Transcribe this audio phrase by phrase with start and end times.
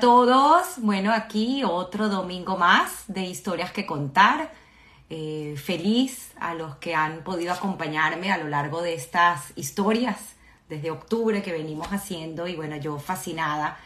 [0.00, 0.78] Todos.
[0.78, 4.50] Bueno, aquí otro domingo más de historias que contar.
[5.10, 10.16] Eh, feliz a los que han podido acompañarme a lo largo de estas historias
[10.70, 13.76] desde octubre que venimos haciendo y bueno, yo fascinada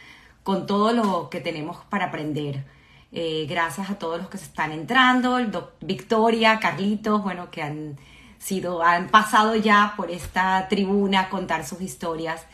[0.44, 2.64] con todo lo que tenemos para aprender.
[3.10, 5.40] Eh, gracias a todos los que se están entrando,
[5.80, 7.98] Victoria, Carlitos, bueno, que han
[8.38, 12.46] sido, han pasado ya por esta tribuna a contar sus historias.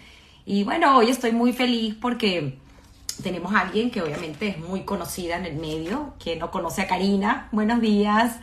[0.46, 2.58] Y bueno, hoy estoy muy feliz porque
[3.22, 6.86] tenemos a alguien que obviamente es muy conocida en el medio, que no conoce a
[6.88, 7.48] Karina.
[7.52, 8.36] Buenos días.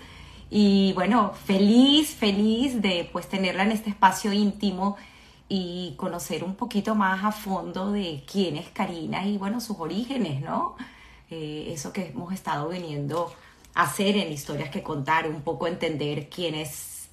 [0.49, 4.97] Y bueno, feliz, feliz de pues tenerla en este espacio íntimo
[5.49, 10.41] y conocer un poquito más a fondo de quién es Karina y bueno, sus orígenes,
[10.41, 10.75] ¿no?
[11.29, 13.33] Eh, eso que hemos estado viniendo
[13.73, 17.09] a hacer en historias que contar, un poco entender quién es,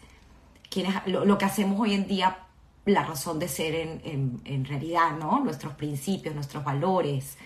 [0.71, 2.39] es lo, que hacemos hoy en día,
[2.87, 5.41] la razón de ser en, en, realidad, ¿no?
[5.41, 7.37] Nuestros principios, nuestros valores,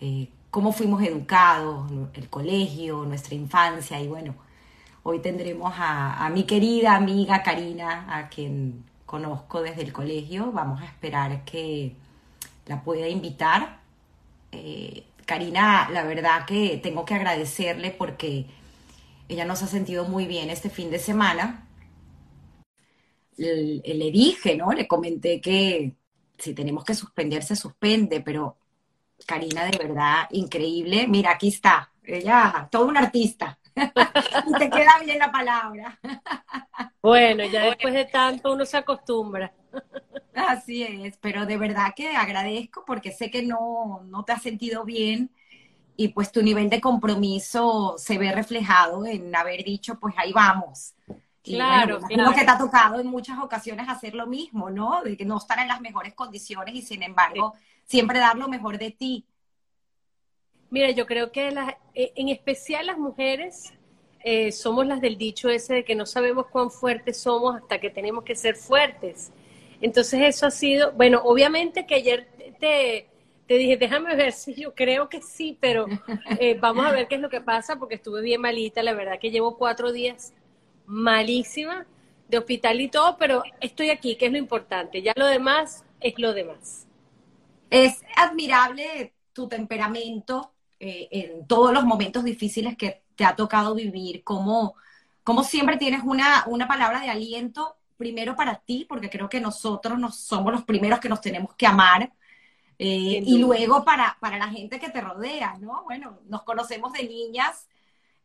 [0.00, 4.34] eh, cómo fuimos educados, el colegio, nuestra infancia y bueno,
[5.02, 10.52] hoy tendremos a, a mi querida amiga Karina, a quien conozco desde el colegio.
[10.52, 11.96] Vamos a esperar que
[12.66, 13.80] la pueda invitar.
[14.52, 18.46] Eh, Karina, la verdad que tengo que agradecerle porque
[19.28, 21.66] ella nos ha sentido muy bien este fin de semana.
[23.36, 24.72] Le, le dije, ¿no?
[24.72, 25.96] Le comenté que
[26.38, 28.56] si tenemos que suspender, se suspende, pero
[29.24, 31.06] Karina, de verdad, increíble.
[31.08, 31.90] Mira, aquí está.
[32.02, 33.58] Ella, todo un artista.
[33.74, 35.98] y te queda bien la palabra.
[37.02, 39.52] bueno, ya después de tanto uno se acostumbra.
[40.34, 44.84] Así es, pero de verdad que agradezco porque sé que no, no te has sentido
[44.84, 45.30] bien
[45.96, 50.94] y pues tu nivel de compromiso se ve reflejado en haber dicho, pues ahí vamos.
[51.42, 52.30] claro, claro.
[52.30, 55.02] Lo que te ha tocado en muchas ocasiones hacer lo mismo, ¿no?
[55.02, 57.54] De que no estar en las mejores condiciones y sin embargo
[57.86, 59.26] siempre dar lo mejor de ti.
[60.70, 61.48] Mira, yo creo que
[61.94, 63.72] eh, en especial las mujeres
[64.20, 67.90] eh, somos las del dicho ese de que no sabemos cuán fuertes somos hasta que
[67.90, 69.30] tenemos que ser fuertes.
[69.80, 72.26] Entonces eso ha sido, bueno, obviamente que ayer
[72.58, 73.08] te,
[73.46, 75.86] dije, déjame ver si yo creo que sí, pero
[76.40, 79.20] eh, vamos a ver qué es lo que pasa porque estuve bien malita, la verdad
[79.20, 80.34] que llevo cuatro días
[80.86, 81.86] malísima
[82.28, 86.18] de hospital y todo, pero estoy aquí, que es lo importante, ya lo demás es
[86.18, 86.85] lo demás.
[87.70, 94.22] Es admirable tu temperamento, eh, en todos los momentos difíciles que te ha tocado vivir,
[94.22, 94.74] como,
[95.24, 99.98] como siempre tienes una, una palabra de aliento, primero para ti, porque creo que nosotros
[99.98, 102.12] nos, somos los primeros que nos tenemos que amar,
[102.78, 105.82] eh, y luego para, para la gente que te rodea, ¿no?
[105.84, 107.68] Bueno, nos conocemos de niñas,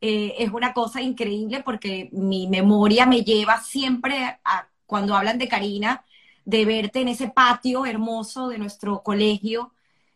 [0.01, 5.47] eh, es una cosa increíble porque mi memoria me lleva siempre a, cuando hablan de
[5.47, 6.03] Karina,
[6.45, 9.73] de verte en ese patio hermoso de nuestro colegio,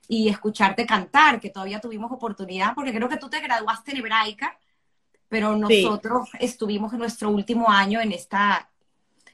[0.07, 4.57] y escucharte cantar, que todavía tuvimos oportunidad, porque creo que tú te graduaste en hebraica,
[5.27, 8.37] pero nosotros estuvimos en nuestro último año en este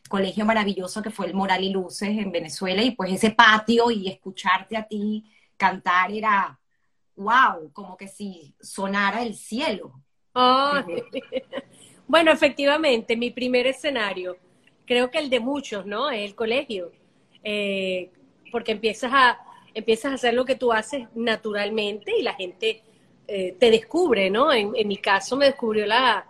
[0.09, 4.07] colegio maravilloso que fue el Moral y Luces en Venezuela, y pues ese patio y
[4.07, 5.25] escucharte a ti
[5.57, 6.59] cantar era,
[7.16, 10.01] wow, como que si sonara el cielo.
[12.07, 14.38] bueno, efectivamente, mi primer escenario,
[14.91, 16.09] creo que el de muchos, ¿no?
[16.09, 16.91] Es el colegio,
[17.46, 18.09] eh,
[18.52, 19.40] porque empiezas a
[19.74, 22.81] empiezas a hacer lo que tú haces naturalmente y la gente
[23.25, 24.51] eh, te descubre, ¿no?
[24.51, 26.25] En, mi caso me descubrió la,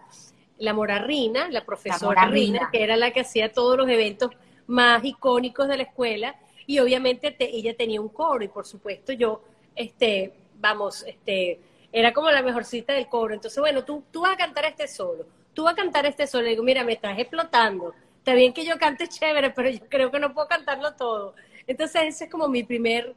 [0.59, 4.29] la Morarrina, la profesora Rina, que era la que hacía todos los eventos
[4.67, 6.35] más icónicos de la escuela
[6.67, 9.41] y obviamente ella tenía un coro y por supuesto yo,
[9.75, 11.59] este, vamos, este,
[11.91, 13.33] era como la mejorcita del coro.
[13.33, 16.45] Entonces, bueno, tú, tú vas a cantar este solo, tú vas a cantar este solo.
[16.45, 17.95] Y digo, mira, me estás explotando.
[18.21, 21.35] Está bien que yo cante chévere, pero yo creo que no puedo cantarlo todo.
[21.67, 23.15] Entonces, ese es como mi primer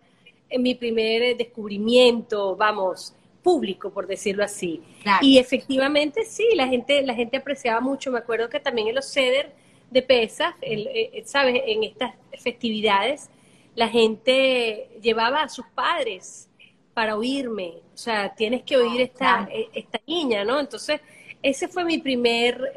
[0.55, 4.81] en mi primer eh, descubrimiento, vamos, público, por decirlo así.
[5.21, 8.11] Y efectivamente, sí, la gente, la gente apreciaba mucho.
[8.11, 9.53] Me acuerdo que también en los ceder
[9.91, 11.61] de Pesas, eh, eh, ¿sabes?
[11.67, 13.29] En estas festividades,
[13.75, 16.49] la gente llevaba a sus padres
[16.95, 17.75] para oírme.
[17.93, 20.61] O sea, tienes que oír esta, esta niña, ¿no?
[20.61, 21.01] Entonces,
[21.43, 22.73] ese fue mi primer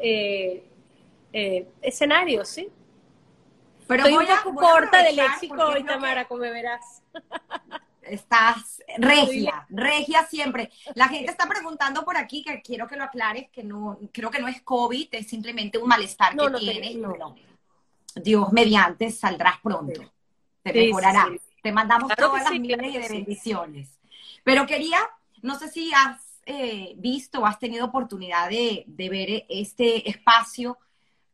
[1.82, 2.70] escenario, ¿sí?
[3.88, 7.02] Pero Estoy un poco corta de léxico hoy, Tamara, como verás.
[8.02, 10.70] Estás regia, regia siempre.
[10.94, 14.40] La gente está preguntando por aquí, que quiero que lo aclares, que no, creo que
[14.40, 16.96] no es COVID, es simplemente un malestar que tienes.
[16.96, 17.34] No.
[18.14, 20.02] Dios mediante, saldrás pronto.
[20.62, 21.28] Te mejorará.
[21.62, 23.98] Te mandamos todas las millones de bendiciones.
[24.44, 24.98] Pero quería,
[25.40, 30.78] no sé si has eh, visto o has tenido oportunidad de, de ver este espacio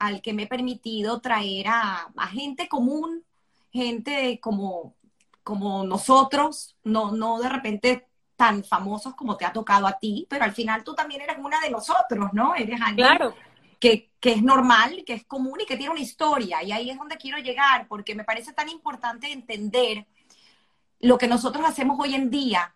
[0.06, 3.24] al que me he permitido traer a, gente común,
[3.72, 4.94] gente como,
[5.42, 10.44] como nosotros, no, no de repente tan famosos como te ha tocado a ti, pero
[10.44, 12.54] al final tú también eres una de nosotros, ¿no?
[12.54, 13.34] Eres alguien claro.
[13.78, 16.62] que, que es normal, que es común y que tiene una historia.
[16.62, 20.06] Y ahí es donde quiero llegar, porque me parece tan importante entender
[21.00, 22.74] lo que nosotros hacemos hoy en día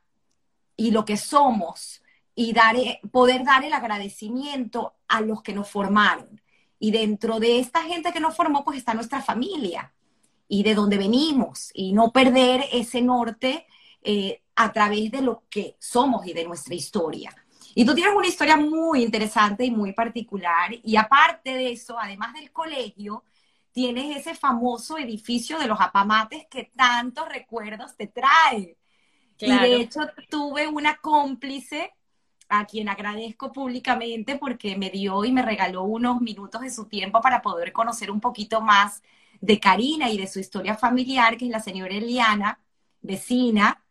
[0.76, 2.02] y lo que somos
[2.34, 2.76] y dar,
[3.10, 6.40] poder dar el agradecimiento a los que nos formaron.
[6.78, 9.92] Y dentro de esta gente que nos formó, pues está nuestra familia
[10.48, 13.66] y de dónde venimos y no perder ese norte
[14.02, 17.34] eh, a través de lo que somos y de nuestra historia.
[17.74, 22.32] Y tú tienes una historia muy interesante y muy particular y aparte de eso, además
[22.34, 23.24] del colegio,
[23.72, 28.76] tienes ese famoso edificio de los apamates que tantos recuerdos te trae.
[29.38, 31.92] Y de hecho tuve una cómplice
[32.48, 37.20] a quien agradezco públicamente porque me dio y me regaló unos minutos de su tiempo
[37.20, 39.02] para poder conocer un poquito más
[39.40, 42.60] de Karina y de su historia familiar, que es la señora Eliana,
[43.02, 43.84] vecina.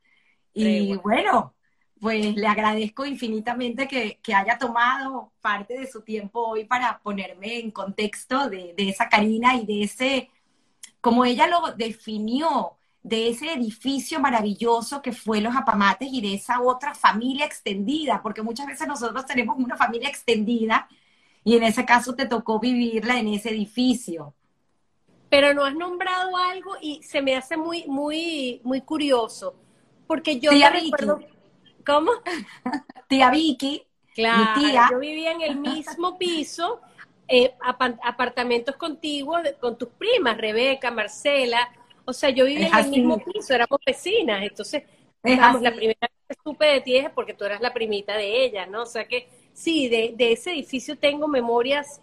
[0.54, 1.54] Y bueno.
[2.00, 7.72] pues le agradezco infinitamente que, haya tomado parte de su tiempo hoy para ponerme en
[7.72, 10.30] contexto de, de esa Karina y de ese,
[11.02, 16.62] como ella lo definió, de ese edificio maravilloso que fue Los Apamates y de esa
[16.62, 20.88] otra familia extendida, porque muchas veces nosotros tenemos una familia extendida
[21.44, 24.34] y en ese caso te tocó vivirla en ese edificio.
[25.30, 29.56] Pero no has nombrado algo y se me hace muy, muy, muy curioso,
[30.08, 31.06] porque yo tía Vicky.
[31.86, 32.12] ¿Cómo?
[33.08, 33.84] Tía Vicky.
[34.14, 36.82] Claro, yo vivía en el mismo piso,
[37.28, 37.54] eh,
[38.04, 41.70] apartamentos contiguos con tus primas, Rebeca, Marcela,
[42.08, 44.84] o sea, yo vivía en el mismo piso, éramos vecinas, entonces,
[45.24, 48.66] la primera vez que supe de ti es porque tú eras la primita de ella,
[48.66, 48.84] ¿no?
[48.84, 52.00] O sea que sí, de, ese edificio tengo memorias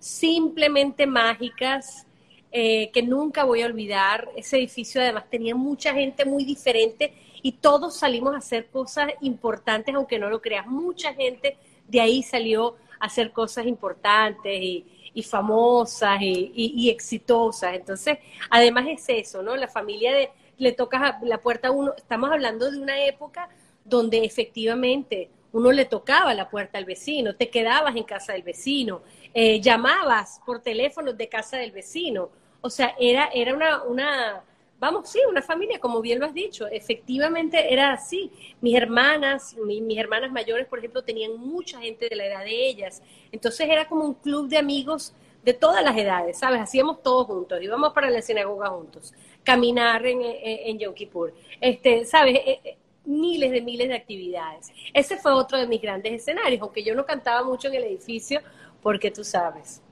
[0.00, 2.04] simplemente mágicas
[2.50, 4.28] eh, que nunca voy a olvidar.
[4.36, 9.94] Ese edificio además tenía mucha gente muy diferente y todos salimos a hacer cosas importantes,
[9.94, 10.66] aunque no lo creas.
[10.66, 17.74] Mucha gente de ahí salió a hacer cosas importantes y, y famosas y, exitosas.
[17.74, 18.18] Entonces,
[18.50, 19.56] además es eso, ¿no?
[19.56, 23.48] La familia de, le tocas la puerta a uno, estamos hablando de una época
[23.84, 29.02] donde efectivamente uno le tocaba la puerta al vecino, te quedabas en casa del vecino,
[29.32, 32.30] eh, llamabas por teléfono de casa del vecino.
[32.60, 34.42] O sea, era, era una, una,
[34.84, 38.30] vamos, sí, una familia, como bien lo has dicho, efectivamente era así.
[38.60, 43.02] Mis hermanas, mis hermanas mayores, por ejemplo, tenían mucha gente de la edad de ellas.
[43.32, 46.60] Entonces era como un club de amigos de todas las edades, ¿sabes?
[46.60, 52.36] Hacíamos todos juntos, íbamos para la sinagoga juntos, caminar en, en, Yom Kippur, este, ¿sabes?
[52.36, 52.76] Eh, eh,
[53.06, 54.70] miles de miles de actividades.
[54.92, 58.40] Ese fue otro de mis grandes escenarios, aunque yo no cantaba mucho en el edificio,
[58.82, 59.83] porque tú sabes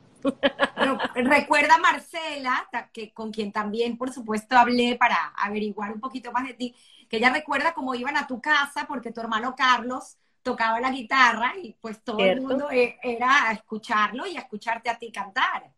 [1.15, 6.55] recuerda Marcela, que con quien también, por supuesto, hablé para averiguar un poquito más de
[6.55, 6.75] ti,
[7.09, 11.55] que ella recuerda cómo iban a tu casa porque tu hermano Carlos tocaba la guitarra
[11.63, 15.71] y pues todo el mundo e, era a escucharlo y a escucharte a ti cantar.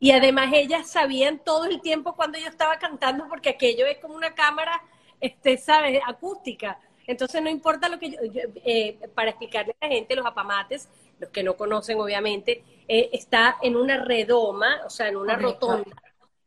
[0.00, 4.14] Y además ellas sabían todo el tiempo cuando yo estaba cantando porque aquello es como
[4.14, 4.80] una cámara,
[5.20, 6.00] este, ¿sabes?
[6.06, 6.78] Acústica.
[7.06, 8.18] Entonces no importa lo que yo,
[8.64, 10.88] eh, para explicarle a la gente, los apamates,
[11.18, 15.96] los que no conocen obviamente, eh, está en una redoma, o sea, en una rotonda,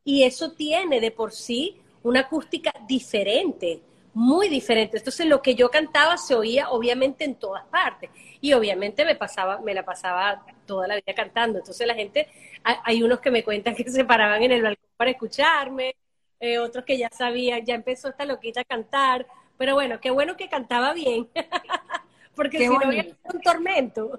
[0.04, 3.82] y eso tiene de por sí una acústica diferente,
[4.13, 4.98] muy diferente.
[4.98, 8.10] Entonces lo que yo cantaba se oía obviamente en todas partes
[8.42, 11.60] y obviamente me pasaba, me la pasaba toda la vida cantando.
[11.60, 12.28] Entonces la gente,
[12.63, 15.96] hay unos que me cuentan que se paraban en el balcón para escucharme,
[16.40, 20.36] eh, otros que ya sabían, ya empezó esta loquita a cantar, pero bueno, qué bueno
[20.36, 21.30] que cantaba bien.
[22.41, 24.17] porque si no había un tormento.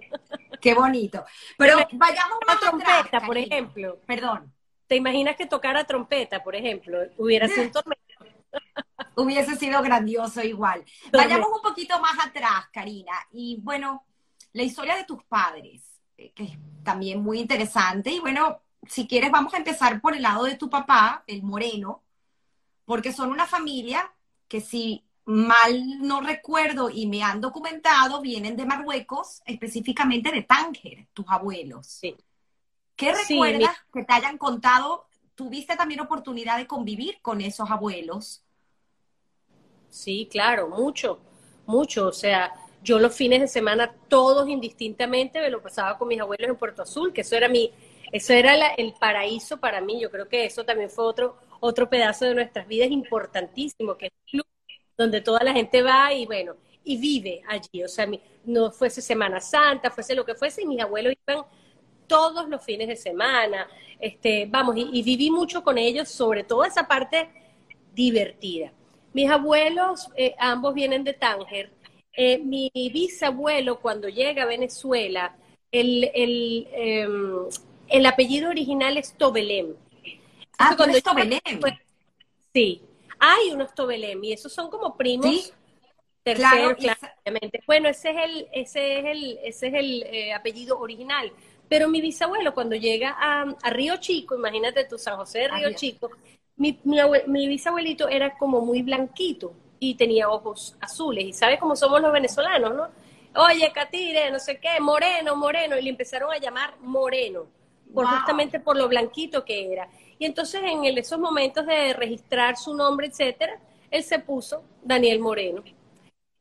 [0.60, 1.24] Qué bonito.
[1.58, 3.98] Pero vayamos a trompeta, por ejemplo.
[4.06, 4.52] Perdón.
[4.86, 6.98] ¿Te imaginas que tocara trompeta, por ejemplo?
[7.16, 8.02] Hubiera sido un tormento.
[9.16, 10.84] Hubiese sido grandioso igual.
[11.12, 13.12] Vayamos un poquito más atrás, Karina.
[13.32, 14.04] Y bueno,
[14.52, 15.82] la historia de tus padres,
[16.16, 16.52] eh, que es
[16.84, 18.10] también muy interesante.
[18.10, 22.04] Y bueno, si quieres, vamos a empezar por el lado de tu papá, el moreno,
[22.84, 24.12] porque son una familia
[24.46, 31.06] que si mal no recuerdo y me han documentado, vienen de Marruecos, específicamente de Tánger,
[31.12, 31.86] tus abuelos.
[31.86, 32.16] Sí.
[32.96, 35.06] ¿Qué recuerdas que te hayan contado?
[35.34, 38.42] ¿Tuviste también oportunidad de convivir con esos abuelos?
[39.88, 41.20] Sí, claro, mucho,
[41.66, 42.08] mucho.
[42.08, 42.52] O sea,
[42.82, 46.82] yo los fines de semana, todos indistintamente, me lo pasaba con mis abuelos en Puerto
[46.82, 47.72] Azul, que eso era mi,
[48.10, 50.00] eso era el paraíso para mí.
[50.00, 54.12] Yo creo que eso también fue otro, otro pedazo de nuestras vidas importantísimo, que es
[54.32, 54.42] el
[54.96, 57.82] donde toda la gente va y bueno, y vive allí.
[57.84, 58.08] O sea,
[58.44, 61.44] no fuese Semana Santa, fuese lo que fuese, y mis abuelos iban
[62.06, 63.68] todos los fines de semana.
[64.00, 67.28] Este, vamos, y, viví mucho con ellos, sobre todo esa parte
[67.94, 68.72] divertida.
[69.12, 71.70] Mis abuelos, eh, ambos vienen de Tánger.
[72.14, 75.36] Eh, mi bisabuelo, cuando llega a Venezuela,
[75.70, 77.48] el, el, em,
[77.88, 79.74] el apellido original es Tobelem.
[80.58, 81.40] Ah, cuando es Tobelem.
[82.52, 82.82] sí,
[83.24, 85.54] hay unos Tobelem y esos son como primos.
[86.24, 87.62] Terceros, claramente.
[87.66, 91.32] Bueno, ese es el, ese es el, ese es el eh, apellido original.
[91.68, 95.72] Pero mi bisabuelo, cuando llega a, a, Río Chico, imagínate tú, San José de Río
[95.74, 96.10] Chico,
[96.56, 101.24] mi, mi, bisabuelito era como muy blanquito y tenía ojos azules.
[101.24, 102.88] Y sabe cómo somos los venezolanos, ¿no?
[103.40, 105.78] Oye, Catire, no sé qué, moreno, moreno.
[105.78, 107.46] Y le empezaron a llamar moreno,
[107.94, 109.88] por, justamente por lo blanquito que era.
[110.22, 113.58] Y entonces en esos momentos de registrar su nombre, etcétera,
[113.90, 115.64] él se puso Daniel Moreno.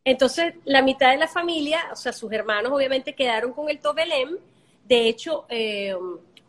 [0.05, 4.38] Entonces, la mitad de la familia, o sea, sus hermanos obviamente quedaron con el Tobelem.
[4.83, 5.95] De hecho, eh,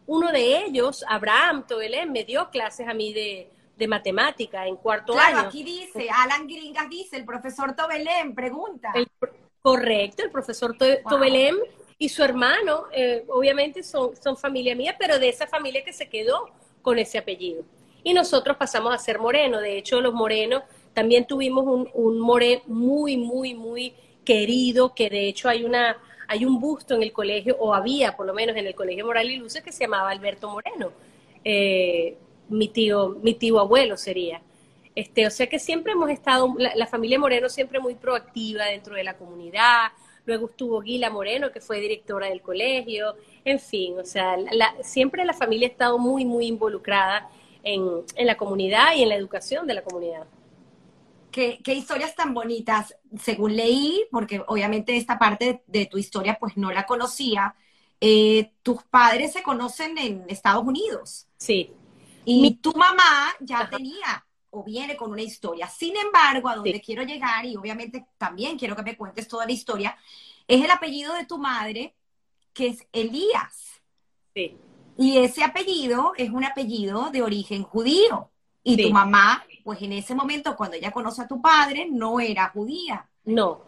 [0.06, 3.48] uno de ellos, Abraham Tobelem, me dio clases a mí de,
[3.78, 5.30] de matemática en cuarto año.
[5.30, 8.92] Claro, aquí dice, Alan Gringas dice, el profesor Tobelem, pregunta.
[9.62, 10.76] correcto, el profesor
[11.08, 11.56] Tobelem
[11.96, 16.10] y su hermano, eh, obviamente son, son familia mía, pero de esa familia que se
[16.10, 16.50] quedó
[16.82, 17.64] con ese apellido.
[18.04, 19.60] Y nosotros pasamos a ser Moreno.
[19.60, 20.62] De hecho, los morenos
[20.92, 25.96] también tuvimos un, un more muy, muy, muy querido, que de hecho hay una
[26.32, 29.30] hay un busto en el colegio, o había por lo menos en el colegio Moral
[29.30, 30.90] y Luces, que se llamaba Alberto Moreno.
[31.44, 32.16] Eh,
[32.48, 34.40] mi tío, mi tío abuelo sería.
[34.94, 39.04] Este, o sea que siempre hemos estado, la, familia Moreno siempre muy proactiva dentro de
[39.04, 39.92] la comunidad.
[40.24, 43.16] Luego estuvo Guila Moreno, que fue directora del colegio.
[43.44, 44.36] En fin, o sea,
[44.82, 47.28] siempre la familia ha estado muy, muy involucrada
[47.62, 50.26] en, en la comunidad y en la educación de la comunidad.
[51.30, 56.56] Qué, qué, historias tan bonitas, según leí, porque obviamente esta parte de, tu historia pues
[56.56, 57.54] no la conocía.
[58.00, 61.26] Eh, tus padres se conocen en Estados Unidos.
[61.38, 61.72] Sí.
[62.24, 65.66] Y tu mamá ya tenía o viene con una historia.
[65.66, 69.52] Sin embargo, a donde quiero llegar, y obviamente también quiero que me cuentes toda la
[69.52, 69.96] historia,
[70.46, 71.94] es el apellido de tu madre,
[72.52, 73.80] que es Elías.
[74.34, 74.56] Sí.
[74.98, 78.30] Y ese apellido es un apellido de origen judío.
[78.62, 82.50] Y tu mamá, pues en ese momento, cuando ella conoce a tu padre, no era
[82.50, 83.08] judía.
[83.24, 83.62] No,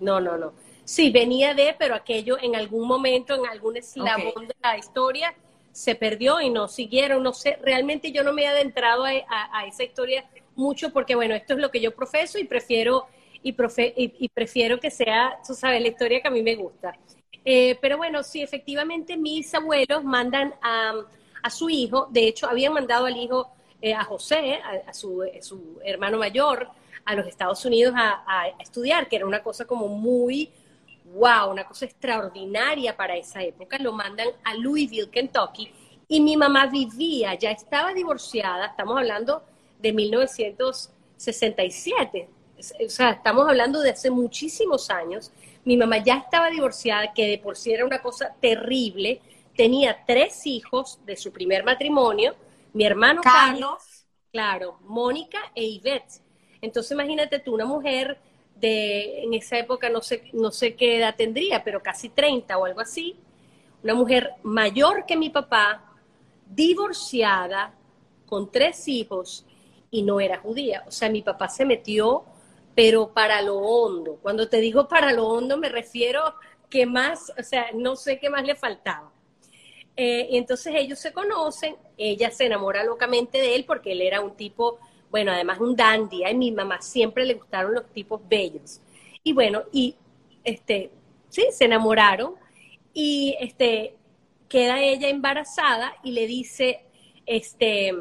[0.00, 0.54] no, no, no.
[0.84, 5.34] Sí, venía de, pero aquello en algún momento, en algún eslabón de la historia,
[5.72, 9.84] se perdió y no siguieron, no sé, realmente yo no me he adentrado a, esa
[9.84, 10.24] historia
[10.54, 13.06] mucho porque bueno, esto es lo que yo profeso y prefiero
[13.42, 13.54] y,
[13.96, 16.96] y, prefiero que sea, tú sabes, la historia que a mí me gusta.
[17.44, 20.94] Eh, pero bueno, sí, efectivamente mis abuelos mandan a,
[21.42, 23.50] a, su hijo, de hecho habían mandado al hijo,
[23.80, 26.68] eh, a José, a, su, su, hermano mayor,
[27.04, 30.52] a los Estados Unidos a estudiar, que era una cosa como muy
[31.12, 35.70] wow, una cosa extraordinaria para esa época, lo mandan a Louisville, Kentucky,
[36.08, 39.42] y mi mamá vivía, ya estaba divorciada, estamos hablando
[39.78, 42.28] de 1967,
[42.58, 45.32] o sea, estamos hablando de hace muchísimos años,
[45.64, 49.20] mi mamá ya estaba divorciada, que de por sí era una cosa terrible,
[49.56, 52.34] tenía tres hijos de su primer matrimonio,
[52.72, 56.20] mi hermano Carlos, claro, Mónica e Ivette.
[56.60, 58.18] Entonces imagínate tú, una mujer
[58.62, 62.64] de, en esa época no sé, no sé qué edad tendría, pero casi 30 o
[62.64, 63.16] algo así,
[63.82, 65.92] una mujer mayor que mi papá,
[66.48, 67.74] divorciada,
[68.26, 69.44] con tres hijos,
[69.90, 70.84] y no era judía.
[70.86, 72.24] O sea, mi papá se metió,
[72.74, 74.18] pero para lo hondo.
[74.22, 76.22] Cuando te digo para lo hondo, me refiero
[76.70, 79.12] que más, o sea, no sé qué más le faltaba.
[79.96, 84.34] Eh, entonces ellos se conocen, ella se enamora locamente de él porque él era un
[84.36, 84.78] tipo
[85.12, 88.80] bueno, además un dandy, a mi mamá siempre le gustaron los tipos bellos.
[89.22, 89.94] Y bueno, y
[90.42, 90.90] este,
[91.28, 92.34] sí, se enamoraron
[92.94, 93.94] y este,
[94.48, 96.86] queda ella embarazada y le dice,
[97.26, 97.94] este,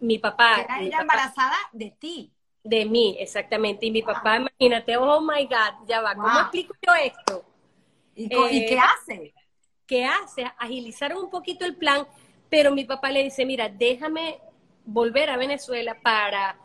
[0.00, 0.66] mi papá.
[0.66, 2.30] Queda ella embarazada de ti.
[2.62, 3.86] De mí, exactamente.
[3.86, 7.44] Y mi papá, imagínate, oh my God, ya va, ¿cómo explico yo esto?
[8.14, 9.34] ¿Y, qué eh, hace?
[9.86, 10.44] ¿Qué hace?
[10.58, 12.06] Agilizar un poquito el plan,
[12.50, 14.38] pero mi papá le dice, mira, déjame
[14.88, 16.56] volver a Venezuela para,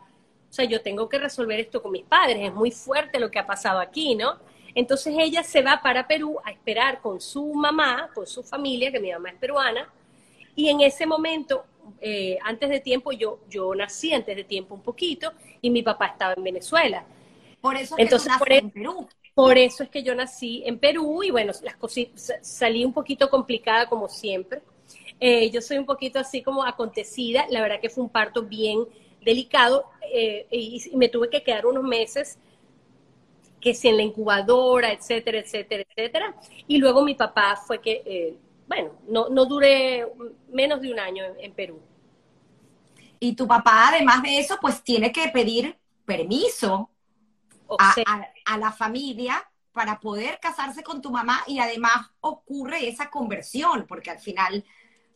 [0.48, 3.38] o sea, yo tengo que resolver esto con mis padres, es muy fuerte lo que
[3.38, 4.38] ha pasado aquí, ¿no?
[4.74, 8.98] Entonces ella se va para Perú a esperar con su mamá, con su familia, que
[8.98, 9.92] mi mamá es peruana,
[10.56, 11.66] y en ese momento,
[12.00, 16.06] eh, antes de tiempo, yo, yo nací antes de tiempo un poquito, y mi papá
[16.06, 17.04] estaba en Venezuela.
[17.60, 19.06] Por eso es Entonces, por, en Perú.
[19.34, 23.28] Por eso es que yo nací en Perú, y bueno, las cositas, salí un poquito
[23.28, 24.62] complicada como siempre,
[25.20, 28.86] eh, yo soy un poquito así como acontecida, la verdad que fue un parto bien
[29.24, 32.38] delicado eh, y, me tuve que quedar unos meses
[33.60, 36.34] que si en la incubadora, etcétera, etcétera, etcétera.
[36.68, 38.36] Y luego mi papá fue que, eh,
[38.68, 40.06] bueno, no, no duré
[40.52, 41.80] menos de un año en, Perú.
[43.18, 46.90] Y tu papá, además de eso, pues tiene que pedir permiso
[47.78, 49.42] a, la familia
[49.72, 54.62] para poder casarse con tu mamá y además ocurre esa conversión, porque al final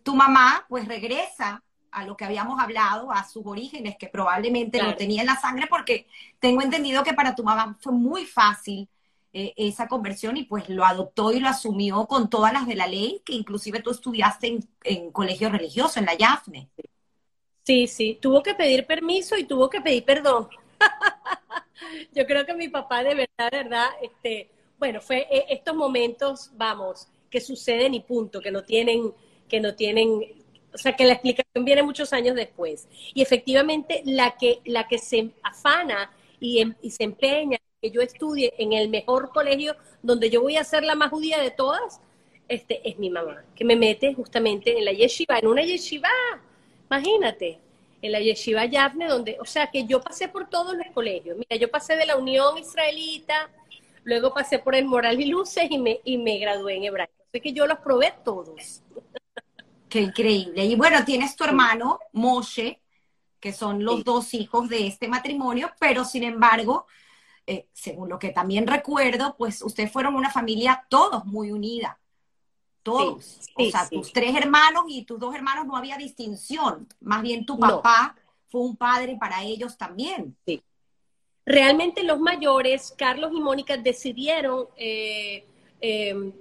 [0.02, 4.94] tu mamá pues regresa a lo que habíamos hablado, a sus orígenes, que probablemente lo
[4.94, 6.06] tenía en la sangre, porque
[6.38, 8.88] tengo entendido que para tu mamá fue muy fácil
[9.32, 12.86] eh, esa conversión y pues lo adoptó y lo asumió con todas las de la
[12.86, 16.68] ley, que inclusive tú estudiaste en, en colegio religioso, en la YAFNE.
[17.64, 20.48] Sí, sí, tuvo que pedir permiso y tuvo que pedir perdón.
[22.14, 26.50] Yo creo que mi papá de verdad, de verdad, este, bueno, fue eh, estos momentos,
[26.54, 29.12] vamos, que suceden y punto, que no tienen,
[29.48, 30.20] que no tienen,
[30.72, 32.88] o sea, que la explicación viene muchos años después.
[33.14, 38.00] Y efectivamente, la que, la que se afana y, em, y se empeña que yo
[38.00, 42.00] estudie en el mejor colegio donde yo voy a ser la más judía de todas,
[42.48, 46.08] este, es mi mamá, que me mete justamente en la yeshiva, en una yeshiva,
[46.90, 47.58] imagínate,
[48.02, 51.36] en la Yeshiva Yavne, donde, o sea, que yo pasé por todos los colegios.
[51.36, 53.50] Mira, yo pasé de la Unión Israelita,
[54.04, 57.12] luego pasé por el Moral y Luces y me, y me gradué en hebraico.
[57.28, 58.82] Así que yo los probé todos.
[59.88, 60.64] Qué increíble.
[60.64, 62.82] Y bueno, tienes tu hermano, Moshe,
[63.40, 66.86] que son los dos hijos de este matrimonio, pero sin embargo,
[67.46, 71.98] eh, según lo que también recuerdo, pues ustedes fueron una familia todos muy unida
[72.88, 73.40] todos.
[73.54, 76.88] o sea, tus tres hermanos y tus dos hermanos no había distinción.
[77.00, 78.16] Más bien tu papá
[78.48, 80.36] fue un padre para ellos también.
[80.46, 80.62] Sí.
[81.44, 85.46] Realmente los mayores, Carlos y Mónica, decidieron eh,
[85.80, 86.32] em,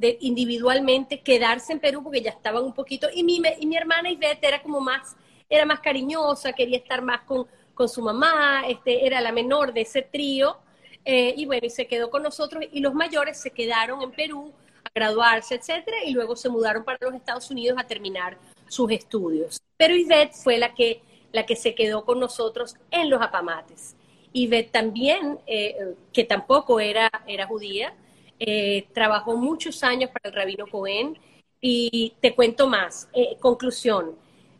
[0.00, 3.08] de, individualmente quedarse en Perú porque ya estaban un poquito.
[3.14, 5.14] Y mi, y mi hermana Ivette era como más,
[5.48, 9.82] era más cariñosa, quería estar más con, con su mamá, este, era la menor de
[9.82, 10.56] ese trío.
[11.04, 14.52] Eh, y bueno, y se quedó con nosotros y los mayores se quedaron en Perú
[14.84, 19.60] a graduarse, etcétera, y luego se mudaron para los Estados Unidos a terminar sus estudios.
[19.76, 23.96] Pero Ivette fue la que, la que se quedó con nosotros en los apamates.
[24.32, 27.94] Ivette también, eh, que tampoco era, era judía,
[28.40, 31.16] eh, trabajó muchos años para el rabino Cohen
[31.60, 33.08] y te cuento más.
[33.12, 34.16] Eh, conclusión,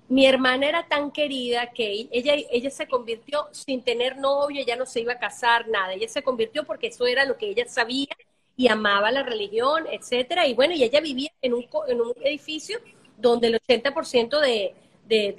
[0.09, 4.87] mi hermana era tan querida que ella, ella se convirtió sin tener novio, ella no
[4.87, 5.95] se iba a casar, nada.
[5.95, 8.09] Ella se convirtió porque eso era lo que ella sabía
[8.57, 10.47] y amaba la religión, etcétera.
[10.47, 12.79] Y bueno, y ella vivía en un, en un edificio
[13.17, 14.75] donde el 80% de,
[15.07, 15.33] de,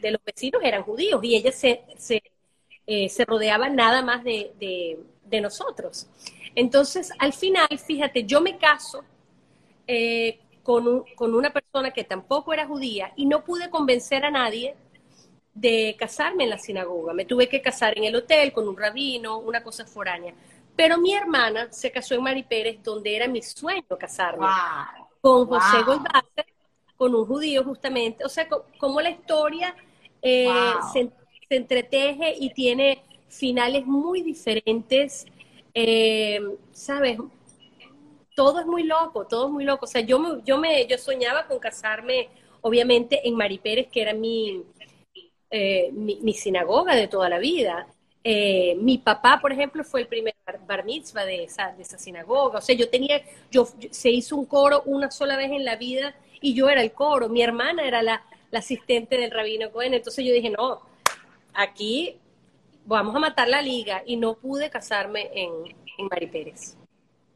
[0.00, 2.22] de, los vecinos eran judíos y ella se, se,
[2.86, 4.98] eh, se rodeaba nada más de,
[5.42, 6.08] nosotros.
[6.58, 9.04] Entonces, al final, fíjate, yo me caso
[9.86, 14.74] eh, con, con una persona que tampoco era judía y no pude convencer a nadie
[15.54, 17.12] de casarme en la sinagoga.
[17.12, 20.34] Me tuve que casar en el hotel con un rabino, una cosa foránea.
[20.74, 24.46] Pero mi hermana se casó en Mari Pérez, donde era mi sueño casarme.
[25.20, 26.02] Con José wow.
[26.96, 28.24] con un judío justamente.
[28.24, 29.76] O sea, como la historia
[30.20, 30.48] eh,
[30.92, 31.08] se,
[31.50, 35.24] entreteje y tiene finales muy diferentes.
[35.80, 36.40] Eh,
[36.72, 37.18] ¿Sabes?
[38.34, 39.84] Todo es muy loco, todo es muy loco.
[39.84, 42.30] O sea, yo, yo, yo soñaba con casarme,
[42.62, 44.64] obviamente, en Mari Pérez, que era mi,
[45.50, 47.86] eh, mi sinagoga de toda la vida.
[48.24, 50.34] Eh, mi papá, por ejemplo, fue el primer
[50.66, 52.58] bar mitzvah de esa, de esa sinagoga.
[52.58, 56.14] O sea, yo tenía, yo, se hizo un coro una sola vez en la vida
[56.40, 57.28] y yo era el coro.
[57.28, 59.94] Mi hermana era la, asistente del rabino Cohen.
[59.94, 60.82] Entonces yo dije, no,
[61.54, 62.16] aquí
[62.88, 65.50] vamos a matar la liga y no pude casarme en,
[65.98, 66.76] en Mari Pérez.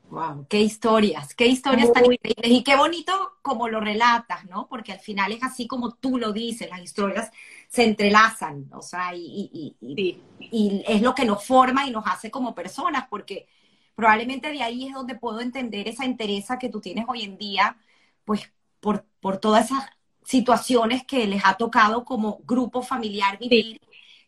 [0.09, 4.67] Wow, qué historias, qué historias tan increíbles y qué bonito como lo relatas, ¿no?
[4.69, 7.31] Porque al final es así como tú lo dices, las historias
[7.69, 12.55] se entrelazan, o sea, y, y, es lo que nos forma y nos hace como
[12.55, 13.49] personas, porque
[13.95, 17.79] probablemente de ahí es donde puedo entender esa interés que tú tienes hoy en día,
[18.27, 19.89] pues por, por todas esas
[20.25, 23.81] situaciones que les ha tocado como grupo familiar vivir,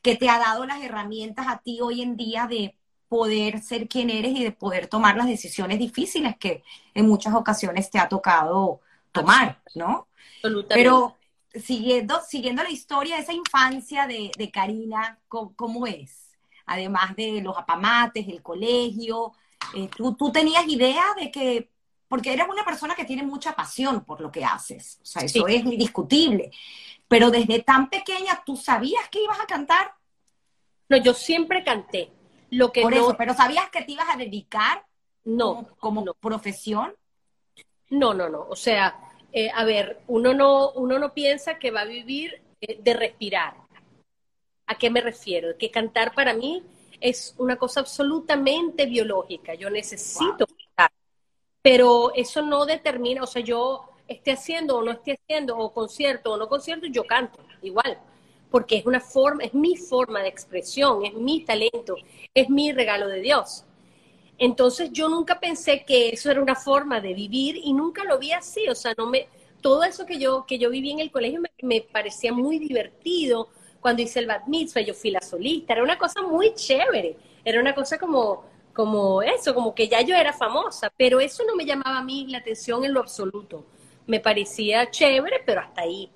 [0.05, 2.77] que te ha dado las herramientas a ti hoy en día de
[3.09, 6.63] poder ser quien eres y de poder tomar las decisiones difíciles que
[6.93, 8.81] en muchas ocasiones te ha tocado
[9.13, 10.07] tomar, ¿no?
[10.37, 10.75] Absolutamente.
[10.75, 11.17] Pero
[11.55, 16.33] siguiendo, siguiendo la historia de esa infancia de, Karina, ¿cómo, es?
[16.67, 19.33] Además de los apamates, el colegio,
[19.75, 21.71] eh, ¿tú, ¿tú, tenías idea de que,
[22.09, 25.47] porque eres una persona que tiene mucha pasión por lo que haces, o sea, eso
[25.47, 26.51] es indiscutible,
[27.09, 29.93] pero desde tan pequeña, ¿tú sabías que ibas a cantar?
[30.89, 32.13] No, yo siempre canté,
[32.51, 34.85] lo que Por eso, pero ¿sabías que te ibas a dedicar
[35.25, 36.95] no, como, profesión?
[37.91, 38.47] No, no, no.
[38.49, 38.99] O sea,
[39.33, 43.57] eh, a ver, uno no, uno no piensa que va a vivir eh, de respirar.
[44.67, 45.57] ¿A qué me refiero?
[45.59, 46.63] Que cantar para mí
[47.01, 49.55] es una cosa absolutamente biológica.
[49.55, 50.47] Yo necesito.
[51.65, 56.33] Pero eso no determina, o sea, yo esté haciendo o no esté haciendo, o concierto
[56.33, 57.99] o no concierto, yo canto igual
[58.55, 61.97] porque es una forma, es mi forma de expresión, es mi talento,
[62.33, 63.65] es mi regalo de Dios.
[64.39, 68.31] Entonces yo nunca pensé que eso era una forma de vivir y nunca lo vi
[68.31, 69.27] así, o sea, no me,
[69.61, 73.49] todo eso que yo, que yo viví en el colegio me, parecía muy divertido.
[73.81, 77.61] Cuando hice el bat mitzvah, yo fui la solista, era una cosa muy chévere, era
[77.61, 81.65] una cosa como, como eso, como que ya yo era famosa, pero eso no me
[81.65, 83.65] llamaba a mí la atención en lo absoluto.
[84.07, 86.11] Me parecía chévere, pero hasta ahí.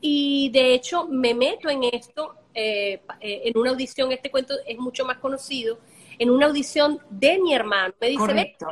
[0.00, 4.78] Y de hecho me meto en esto, eh, eh, en una audición, este cuento es
[4.78, 5.78] mucho más conocido,
[6.18, 7.94] en una audición de mi hermano.
[8.00, 8.66] Me dice, Correcto.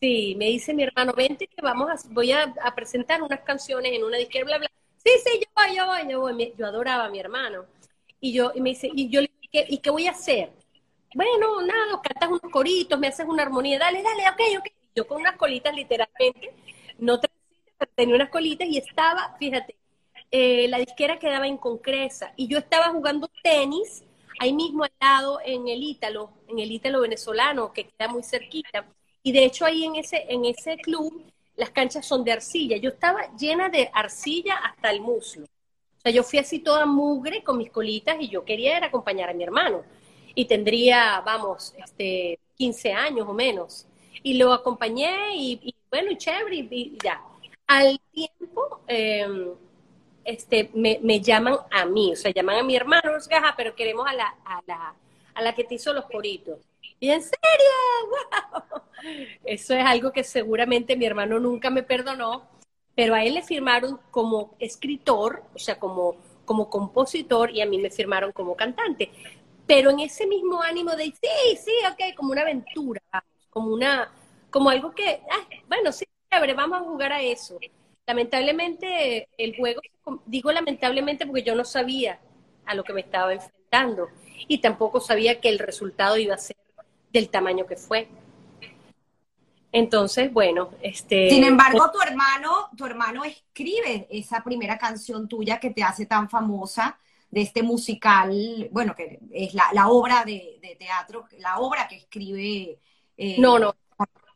[0.00, 4.02] Sí, me dice mi hermano, vente que vamos a, voy a, presentar unas canciones en
[4.02, 4.70] una disquera, bla, bla.
[4.96, 6.54] Sí, sí, yo voy, yo voy, yo voy.
[6.58, 7.66] Yo adoraba a mi hermano.
[8.20, 10.50] Y yo, y me dice, y yo le dije, ¿y qué voy a hacer?
[11.14, 14.66] Bueno, nada, cantas unos coritos, me haces una armonía, dale, dale, ok, ok.
[14.94, 16.54] Yo con unas colitas literalmente,
[16.98, 17.18] no
[17.94, 19.76] tenía unas colitas y estaba, fíjate,
[20.30, 24.02] eh, la disquera quedaba en Concresa y yo estaba jugando tenis
[24.40, 28.86] ahí mismo al lado en el Ítalo, en el Ítalo venezolano, que queda muy cerquita.
[29.22, 31.22] Y de hecho ahí en ese, en ese club
[31.56, 32.76] las canchas son de arcilla.
[32.78, 35.44] Yo estaba llena de arcilla hasta el muslo.
[35.44, 39.30] O sea, yo fui así toda mugre con mis colitas y yo quería ir acompañar
[39.30, 39.84] a mi hermano.
[40.34, 43.86] Y tendría, vamos, este, 15 años o menos.
[44.22, 47.20] Y lo acompañé y, bueno, y chévere, y, ya.
[47.66, 49.26] Al tiempo, eh,
[50.24, 53.12] este, me, me, llaman a mí, o sea, llaman a mi hermano,
[53.56, 54.94] pero queremos a la, a la,
[55.34, 56.58] a la que te hizo los coritos.
[57.00, 57.38] Y en serio,
[58.62, 58.82] wow.
[59.44, 62.42] Eso es algo que seguramente mi hermano nunca me perdonó,
[62.94, 67.78] pero a él le firmaron como escritor, o sea, como, como compositor, y a mí
[67.78, 69.10] me firmaron como cantante.
[69.74, 73.00] Pero en ese mismo ánimo de, sí, sí, ok, como una aventura,
[73.48, 74.12] como una,
[74.50, 75.22] como algo que,
[75.66, 76.04] bueno, sí,
[76.54, 77.58] vamos a jugar a eso.
[78.06, 79.80] Lamentablemente, el juego,
[80.26, 82.20] digo lamentablemente porque yo no sabía
[82.66, 84.08] a lo que me estaba enfrentando
[84.46, 86.56] y tampoco sabía que el resultado iba a ser
[87.10, 88.08] del tamaño que fue.
[89.72, 91.30] Entonces, bueno, este.
[91.30, 96.28] Sin embargo, tu hermano, tu hermano escribe esa primera canción tuya que te hace tan
[96.28, 96.98] famosa
[97.32, 102.78] de este musical, bueno, que es la, obra de, teatro, la obra que escribe.
[103.16, 103.74] Eh, no, no.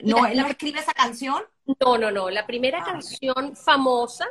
[0.01, 1.43] ¿No él escribe esa canción?
[1.81, 2.31] No, no, no.
[2.31, 2.85] La primera ah.
[2.85, 4.27] canción famosa,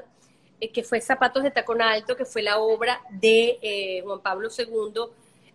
[0.60, 4.50] eh, que fue Zapatos de Tacón Alto, que fue la obra de eh, Juan Pablo
[4.56, 5.02] II.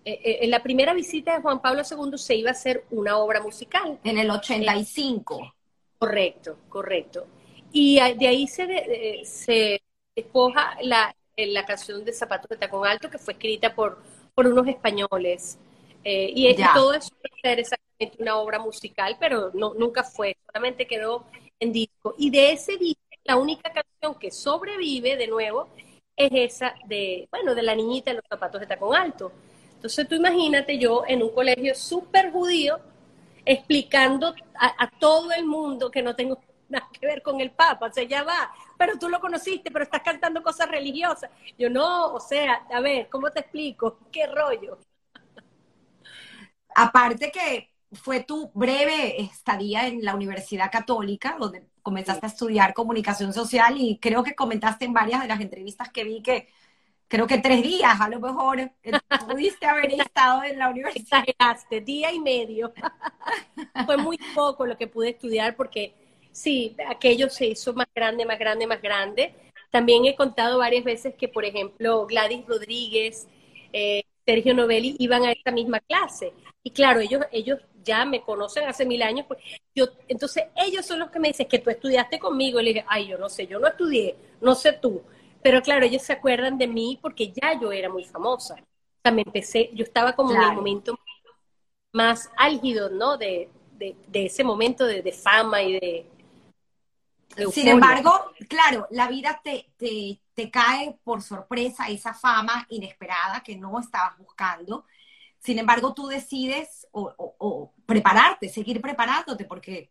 [0.05, 3.43] Eh, en la primera visita de Juan Pablo II se iba a hacer una obra
[3.43, 3.99] musical.
[4.05, 5.53] En el 85.
[5.99, 7.27] correcto, correcto.
[7.73, 9.83] Y de ahí se, se
[10.15, 11.15] escoja la,
[11.47, 14.03] la canción de Zapatos de Tacón Alto, que fue escrita por,
[14.35, 15.59] por unos españoles.
[16.05, 17.11] y todo eso
[17.43, 21.25] ser exactamente una obra musical, pero no, nunca fue, solamente quedó
[21.59, 22.15] en disco.
[22.19, 25.69] Y de ese disco, la única canción que sobrevive de nuevo
[26.17, 29.33] es esa de, bueno, de la niñita en los zapatos de tacón alto.
[29.75, 32.79] Entonces tú imagínate yo en un colegio súper judío
[33.47, 36.39] explicando a, todo el mundo que no tengo
[36.71, 39.85] nada que ver con el Papa, o sea, ya va, pero tú lo conociste, pero
[39.85, 41.31] estás cantando cosas religiosas.
[41.59, 43.99] Yo no, o sea, a ver, ¿cómo te explico?
[44.13, 44.79] ¿Qué rollo?
[46.75, 53.33] Aparte que fue tu breve estadía en la Universidad Católica, donde comenzaste a estudiar comunicación
[53.33, 56.49] social y creo que comentaste en varias de las entrevistas que vi que
[57.09, 58.71] creo que tres días a lo mejor eh,
[59.29, 61.25] pudiste haber estado en la universidad.
[61.27, 62.73] Exageraste, día y medio.
[63.87, 65.95] fue muy poco lo que pude estudiar porque
[66.33, 69.35] sí, aquello se hizo más grande, más grande, más grande.
[69.71, 73.29] También he contado varias veces que, por ejemplo, Gladys Rodríguez,
[73.73, 76.33] eh, Sergio Novelli iban a esta misma clase.
[76.63, 79.27] Y claro, ellos, ellos ya me conocen hace mil años.
[79.27, 79.41] Pues,
[79.75, 82.61] yo, entonces, ellos son los que me dicen que tú estudiaste conmigo.
[82.61, 85.03] Y le dije, ay, yo no sé, yo no estudié, no sé tú.
[85.43, 88.55] Pero claro, ellos se acuerdan de mí porque ya yo era muy famosa.
[88.55, 90.99] O sea, me empecé, yo estaba como en el momento
[91.93, 93.17] más álgido, ¿no?
[93.17, 96.07] De, de, ese momento de, fama y de,
[97.53, 103.57] Sin embargo, claro, la vida te, te, te, cae por sorpresa esa fama inesperada que
[103.57, 104.85] no estabas buscando.
[105.39, 109.91] Sin embargo, tú decides o, prepararte, seguir preparándote porque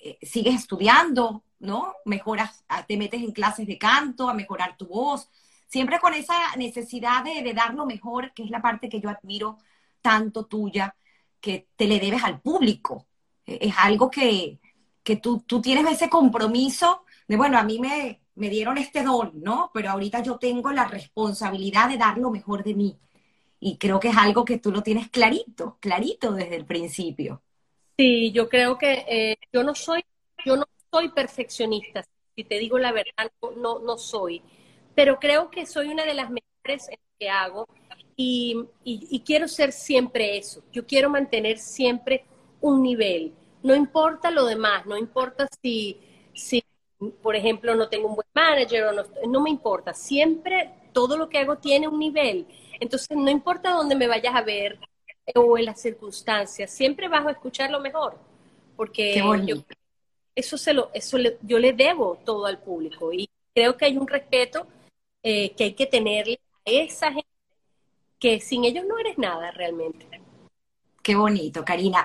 [0.00, 1.94] eh, sigues estudiando, ¿no?
[2.04, 5.28] Mejoras, ah, te metes en clases de canto, a mejorar tu voz,
[5.66, 9.58] siempre con esa necesidad de, dar lo mejor, que es la parte que yo admiro
[10.00, 10.94] tanto tuya,
[11.40, 13.06] que te le debes al público.
[13.44, 14.60] E, es algo que,
[15.06, 19.30] que tú, tú, tienes ese compromiso de, bueno, a mí me, me dieron este don,
[19.40, 19.70] ¿no?
[19.72, 22.98] Pero ahorita yo tengo la responsabilidad de dar lo mejor de mí.
[23.60, 27.40] Y creo que es algo que tú lo tienes clarito, clarito desde el principio.
[27.96, 30.04] Sí, yo creo que eh, yo no soy,
[30.44, 32.04] yo no soy perfeccionista.
[32.34, 34.42] Si te digo la verdad, no, no soy.
[34.96, 37.68] Pero creo que soy una de las mejores que hago
[38.16, 40.64] y, quiero ser siempre eso.
[40.72, 42.24] Yo quiero mantener siempre
[42.60, 43.32] un nivel.
[43.66, 46.00] No importa lo demás, no importa si,
[46.32, 46.62] si
[47.20, 49.92] por ejemplo, no tengo un buen manager o no, no me importa.
[49.92, 52.46] Siempre todo lo que hago tiene un nivel.
[52.78, 54.78] Entonces, no importa dónde me vayas a ver
[55.34, 58.16] o en las circunstancias, siempre vas a escuchar lo mejor.
[58.76, 59.20] Porque
[60.36, 64.06] eso, se lo, eso yo le debo todo al público y creo que hay un
[64.06, 64.68] respeto
[65.24, 67.26] eh, que hay que tenerle a esa gente
[68.20, 70.06] que sin ellos no eres nada realmente.
[71.06, 72.04] Qué bonito, Karina.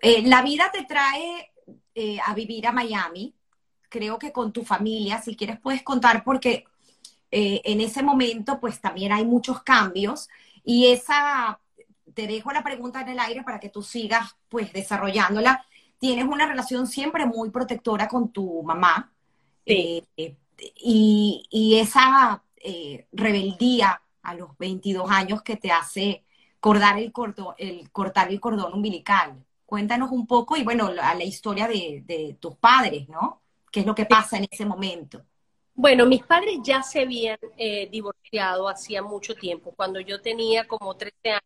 [0.00, 1.50] Eh, la vida te trae
[1.96, 3.34] eh, a vivir a Miami,
[3.88, 6.64] creo que con tu familia, si quieres puedes contar, porque
[7.32, 10.28] eh, en ese momento pues también hay muchos cambios
[10.62, 11.58] y esa,
[12.14, 15.66] te dejo la pregunta en el aire para que tú sigas pues desarrollándola.
[15.98, 19.12] Tienes una relación siempre muy protectora con tu mamá
[19.64, 20.04] y,
[20.76, 22.44] y, esa
[23.10, 26.25] rebeldía a los 22 años que te hace
[26.66, 27.12] cortar el,
[27.58, 29.36] el, cortar el cordón umbilical.
[29.64, 33.40] Cuéntanos un poco y bueno, la, la historia de, tus padres, ¿no?
[33.70, 35.22] ¿Qué es lo que pasa en ese momento?
[35.74, 40.96] Bueno, mis padres ya se habían eh, divorciado hacía mucho tiempo, cuando yo tenía como
[40.96, 41.42] 13 años.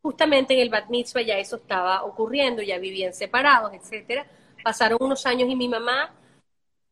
[0.00, 4.26] Justamente en el bat mitzvah ya eso estaba ocurriendo, ya vivían separados, etcétera.
[4.64, 6.14] Pasaron unos años y mi mamá,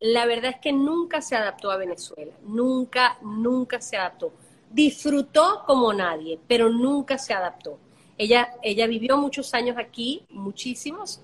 [0.01, 4.33] la verdad es que nunca se adaptó a Venezuela, nunca, nunca se adaptó
[4.77, 7.79] disfrutó como nadie, pero nunca se adaptó.
[8.19, 11.23] Ella, ella vivió muchos años aquí, muchísimos,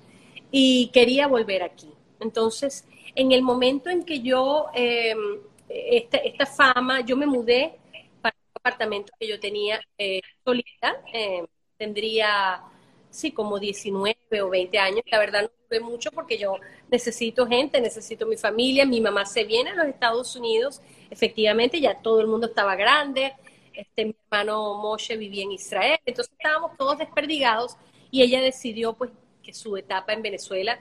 [0.50, 1.90] y quería volver aquí.
[2.18, 5.38] Entonces, en el momento en que yo, em,
[5.68, 7.74] esta, fama, yo me mudé
[8.22, 12.62] para un apartamento que yo tenía eh, solita, em, tendría,
[13.10, 16.56] sí, como 19 o 20 años, la verdad no tuve mucho porque yo
[16.90, 20.80] necesito gente, necesito mi familia, mi mamá se viene a los Estados Unidos
[21.12, 23.34] efectivamente ya todo el mundo estaba grande,
[23.74, 27.76] este, mi hermano Moshe vivía en Israel, entonces estábamos todos desperdigados
[28.10, 29.10] y ella decidió pues
[29.42, 30.80] que su etapa en Venezuela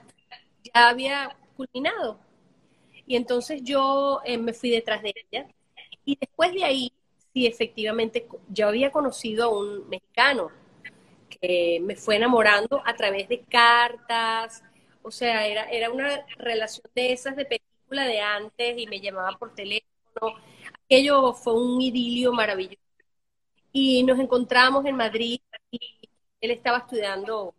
[0.62, 2.18] ya había culminado.
[3.06, 5.46] Y entonces yo eh, me fui detrás de ella.
[6.04, 6.92] Y después de ahí,
[7.32, 10.50] sí, efectivamente, yo había conocido a un mexicano
[11.40, 14.62] que me fue enamorando a través de cartas,
[15.02, 19.36] o sea, era, era una relación de esas de película de antes y me llamaba
[19.38, 20.36] por teléfono
[20.92, 22.76] Aquello fue un idilio maravilloso.
[23.72, 25.80] Y nos encontramos en Madrid y
[26.38, 27.54] él estaba estudiando,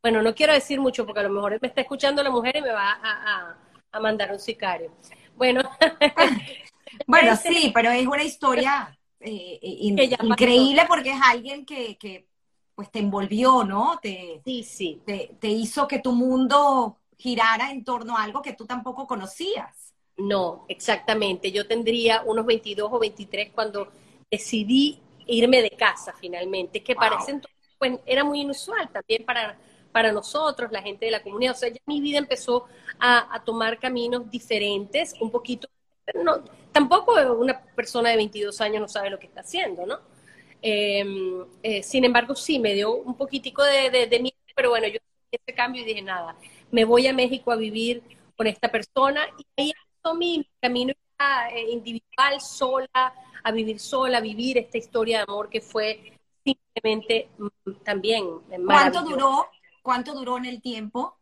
[0.00, 2.62] bueno, no quiero decir mucho porque a lo mejor me está escuchando la mujer y
[2.62, 4.92] me va a, mandar un sicario.
[5.34, 5.62] Bueno,
[7.08, 12.28] bueno, sí, pero es una historia eh, increíble porque es alguien que, que,
[12.76, 13.98] pues te envolvió, ¿no?
[14.00, 15.02] Te, sí, sí.
[15.04, 19.89] Te, te hizo que tu mundo girara en torno a algo que tú tampoco conocías.
[20.20, 21.50] No, exactamente.
[21.50, 23.88] Yo tendría unos 22 o 23 cuando
[24.30, 29.56] decidí irme de casa finalmente, que parece entonces pues, era muy inusual también para,
[29.92, 31.54] para nosotros, la gente de la comunidad.
[31.54, 32.66] O sea, ya mi vida empezó
[32.98, 35.68] a, tomar caminos diferentes, un poquito,
[36.04, 40.00] pero no, tampoco una persona de 22 años no sabe lo que está haciendo, ¿no?
[40.60, 44.96] Em, eh, sin embargo, sí, me dio un poquitico de, de, miedo, pero bueno, yo
[44.96, 46.36] hice ese cambio y dije, nada,
[46.70, 48.02] me voy a México a vivir
[48.36, 49.72] con esta persona y ahí
[50.16, 50.92] mi camino
[51.52, 57.28] eh, individual, sola, a vivir sola, a vivir esta historia de amor que fue simplemente
[57.38, 58.26] mm, también
[58.66, 59.46] ¿Cuánto duró?
[59.82, 61.16] ¿Cuánto duró en el tiempo?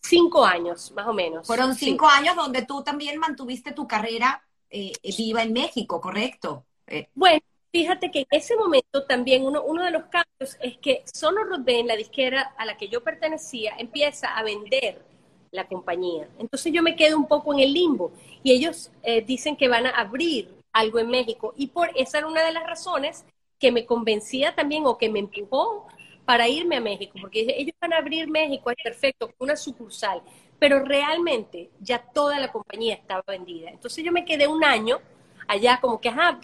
[0.00, 1.46] Cinco años, más o menos.
[1.46, 6.64] Fueron cinco años donde tú también mantuviste tu carrera eh, viva en México, ¿correcto?
[6.86, 7.40] Eh, bueno,
[7.72, 11.88] fíjate que en ese momento también uno, uno de los cambios es que Sono Rodben,
[11.88, 15.04] la disquera a la que yo pertenecía, empieza a vender
[15.50, 16.28] la compañía.
[16.38, 19.86] Entonces yo me quedo un poco en el limbo y ellos eh, dicen que van
[19.86, 23.24] a abrir algo en México y por esa era una de las razones
[23.58, 25.86] que me convencía también o que me empujó
[26.26, 30.20] para irme a México, porque ellos van a abrir México, es perfecto, una sucursal,
[30.58, 33.70] pero realmente ya toda la compañía estaba vendida.
[33.70, 34.98] Entonces yo me quedé un año
[35.46, 36.40] allá como que, ajá,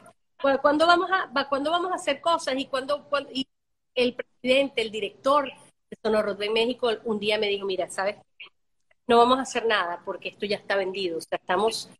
[0.62, 2.54] ¿cuándo vamos a, ¿cuándo vamos a hacer cosas?
[2.56, 3.08] Y cuando,
[3.94, 5.46] el presidente, el director
[5.90, 8.16] de Sonoro de México, un día me dijo, mira, ¿sabes?
[9.12, 11.18] No vamos a hacer nada porque esto ya está vendido.
[11.18, 11.90] Estamos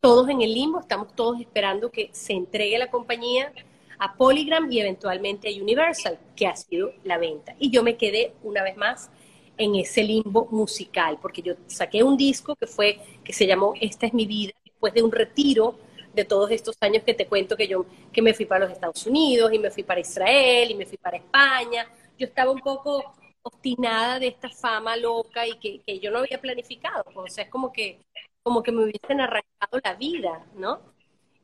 [0.00, 3.52] todos en el limbo, estamos todos esperando que se entregue la compañía
[3.98, 7.56] a Polygram y eventualmente a Universal, que ha sido la venta.
[7.58, 9.10] Y yo me quedé una vez más
[9.58, 14.06] en ese limbo musical, porque yo saqué un disco que fue, que se llamó Esta
[14.06, 15.74] es mi vida, después de un retiro
[16.14, 19.04] de todos estos años que te cuento que yo, que me fui para los Estados
[19.06, 21.88] Unidos y me fui para Israel y me fui para España.
[22.16, 27.04] Yo estaba un poco obstinada de esta fama loca y que, yo no había planificado.
[27.14, 28.00] O sea, es como que,
[28.42, 30.80] como que me hubiesen arrancado la vida, ¿no?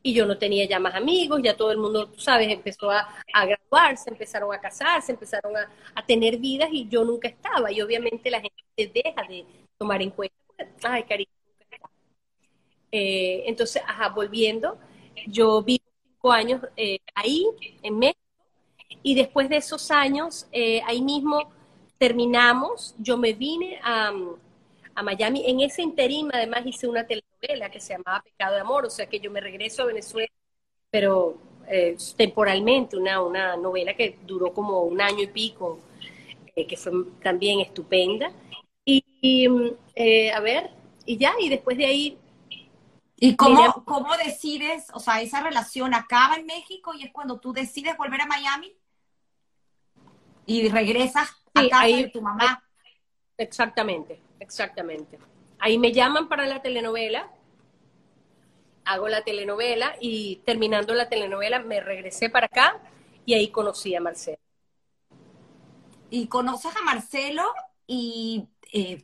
[0.03, 3.09] y yo no tenía ya más amigos, ya todo el mundo, tú sabes, empezó a,
[3.33, 7.71] graduarse, empezaron a casarse, empezaron a, tener vidas y yo nunca estaba.
[7.73, 9.45] Y obviamente la gente deja de
[9.77, 10.35] tomar en cuenta,
[10.83, 11.29] ay, cariño,
[12.91, 13.81] eh, entonces,
[14.15, 14.77] volviendo,
[15.27, 15.83] yo vivo
[16.13, 17.45] cinco años eh, ahí,
[17.83, 18.21] en México,
[19.03, 21.51] y después de esos años, eh, ahí mismo
[21.97, 24.11] terminamos, yo me vine a,
[24.95, 25.43] a Miami.
[25.45, 29.07] En ese interim, además, hice una telenovela que se llamaba Pecado de Amor, o sea
[29.07, 30.29] que yo me regreso a Venezuela,
[30.89, 35.79] pero eh, temporalmente, una, una novela que duró como un año y pico,
[36.55, 38.31] eh, que fue también estupenda.
[38.85, 39.49] Y,
[39.95, 40.71] eh, a ver,
[41.05, 42.17] y ya, y después de ahí...
[43.19, 47.51] ¿Y cómo, cómo decides, o sea, esa relación acaba en México y es cuando tú
[47.51, 48.73] decides volver a Miami?
[50.45, 52.63] Y regresas a casa de tu mamá.
[53.37, 54.21] Exactamente.
[54.39, 55.19] Exactamente.
[55.59, 57.29] Ahí me llaman para la telenovela,
[58.85, 62.79] hago la telenovela y terminando la telenovela me regresé para acá
[63.25, 64.37] y ahí conocí a Marcelo.
[66.09, 67.43] Y conoces a Marcelo
[67.85, 69.03] y eh,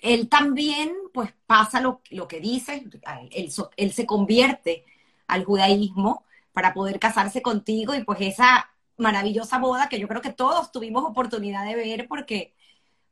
[0.00, 2.84] él también pues pasa lo, que dice,
[3.30, 4.84] él, él se convierte
[5.26, 10.32] al judaísmo para poder casarse contigo y pues esa maravillosa boda que yo creo que
[10.32, 12.54] todos tuvimos oportunidad de ver porque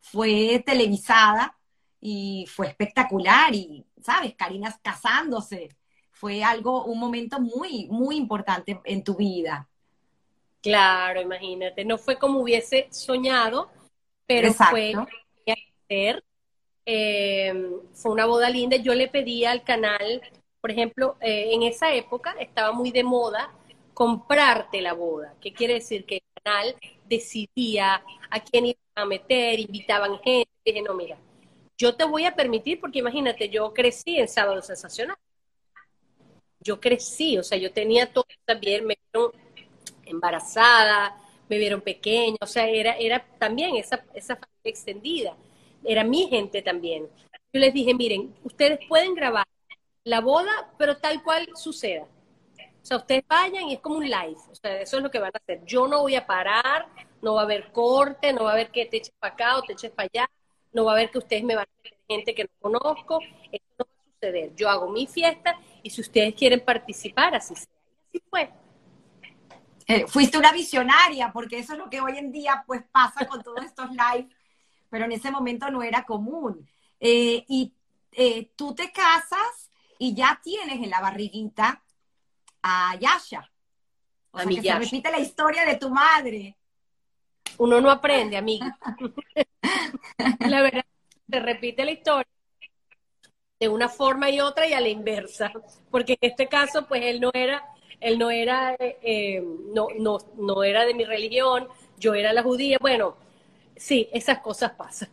[0.00, 1.56] fue televisada
[2.00, 4.34] y fue espectacular y, ¿sabes?
[4.34, 5.68] Karina casándose.
[6.10, 9.68] Fue algo, un momento muy, muy importante en tu vida.
[10.60, 11.84] Claro, imagínate.
[11.84, 13.70] No fue como hubiese soñado,
[14.26, 14.94] pero fue
[16.84, 18.76] eh, fue una boda linda.
[18.76, 20.22] Yo le pedí al canal,
[20.60, 23.52] por ejemplo, eh, en esa época estaba muy de moda
[23.94, 25.34] comprarte la boda.
[25.40, 26.04] ¿Qué quiere decir?
[26.04, 26.76] Que el canal
[27.08, 30.50] decidía a quién iba a meter, invitaban gente.
[30.64, 31.18] Dije, no, mira,
[31.76, 35.16] yo te voy a permitir, porque imagínate, yo crecí en Sábado Sensacional.
[36.60, 39.32] Yo crecí, o sea, yo tenía todo también, me vieron
[40.04, 41.16] embarazada,
[41.48, 45.36] me vieron pequeña, o sea, era, era también esa, esa familia extendida,
[45.84, 47.08] era mi gente también.
[47.52, 49.44] Yo les dije, miren, ustedes pueden grabar
[50.04, 52.06] la boda, pero tal cual suceda.
[52.82, 55.20] O sea, ustedes vayan y es como un live, o sea, eso es lo que
[55.20, 55.64] van a hacer.
[55.64, 56.88] Yo no voy a parar,
[57.22, 59.62] no va a haber corte, no va a haber que te eches para acá o
[59.62, 60.30] te eches para allá,
[60.72, 63.20] no va a haber que ustedes me van a meter gente que no conozco,
[63.52, 64.54] eso no va a suceder.
[64.56, 67.72] Yo hago mi fiesta y si ustedes quieren participar, así sea.
[68.08, 68.50] Así fue.
[69.86, 73.42] Eh, fuiste una visionaria, porque eso es lo que hoy en día pues pasa con
[73.42, 74.28] todos estos live,
[74.90, 76.68] pero en ese momento no era común.
[76.98, 77.72] Eh, y
[78.12, 81.82] eh, tú te casas y ya tienes en la barriguita
[82.62, 83.48] a Yasha.
[84.30, 86.56] O a sea, que se repite la historia de tu madre.
[87.58, 88.78] Uno no aprende, amiga.
[90.40, 90.84] la verdad,
[91.28, 92.26] se repite la historia
[93.60, 95.52] de una forma y otra y a la inversa.
[95.90, 97.64] Porque en este caso, pues él no era,
[98.00, 99.40] él no era, eh,
[99.72, 102.78] no, no, no era de mi religión, yo era la judía.
[102.80, 103.16] Bueno,
[103.76, 105.10] sí, esas cosas pasan.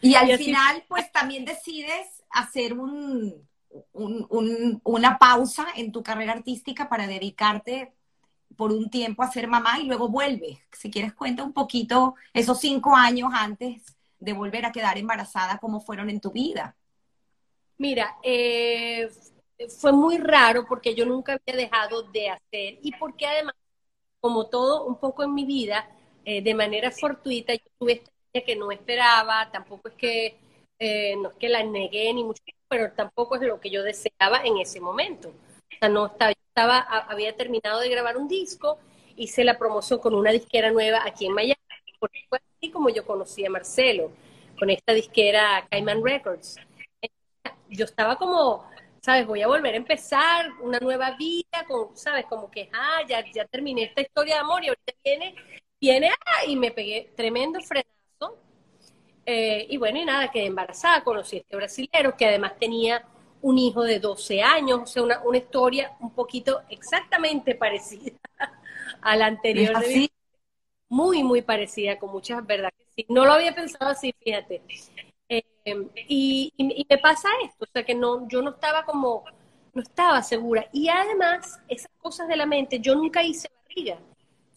[0.00, 3.46] y al final, pues también decides hacer un,
[3.92, 7.92] una pausa en tu carrera artística para dedicarte
[8.56, 10.58] por un tiempo a ser mamá y luego vuelves.
[10.72, 13.82] Si quieres, cuenta un poquito esos cinco años antes
[14.18, 16.76] de volver a quedar embarazada, cómo fueron en tu vida.
[17.78, 19.10] Mira, eh,
[19.80, 23.54] fue muy raro porque yo nunca había dejado de hacer y porque además,
[24.20, 25.88] como todo un poco en mi vida,
[26.24, 30.38] eh, de manera fortuita, yo tuve esta que no esperaba, tampoco es que,
[30.78, 34.40] eh, no es que la negué ni mucho pero tampoco es lo que yo deseaba
[34.46, 35.28] en ese momento.
[35.28, 38.78] O sea, no estaba, estaba, había terminado de grabar un disco,
[39.14, 41.60] hice la promoción con una disquera nueva aquí en Miami,
[42.00, 44.10] porque fue así como yo conocí a Marcelo,
[44.58, 46.56] con esta disquera Cayman Records.
[47.68, 48.64] Yo estaba como,
[49.02, 49.26] ¿sabes?
[49.26, 52.24] Voy a volver a empezar una nueva vida, con, ¿sabes?
[52.24, 55.34] Como que, ah, ya, ya terminé esta historia de amor y ahorita viene,
[55.78, 58.01] viene, ah, y me pegué tremendo frenazo
[59.24, 63.04] eh, y bueno, y nada, quedé embarazada, conocí a este brasilero que además tenía
[63.40, 68.16] un hijo de 12 años, o sea, una, una historia un poquito exactamente parecida
[69.00, 69.78] a la anterior.
[69.80, 70.10] De
[70.88, 72.86] muy, muy parecida, con muchas verdades.
[72.94, 73.06] Sí.
[73.08, 74.60] No lo había pensado así, fíjate.
[75.28, 75.42] Eh,
[76.06, 79.24] y, y, me pasa esto, o sea, que no, yo no estaba como,
[79.72, 80.68] no estaba segura.
[80.70, 83.98] Y además, esas cosas de la mente, yo nunca hice barriga.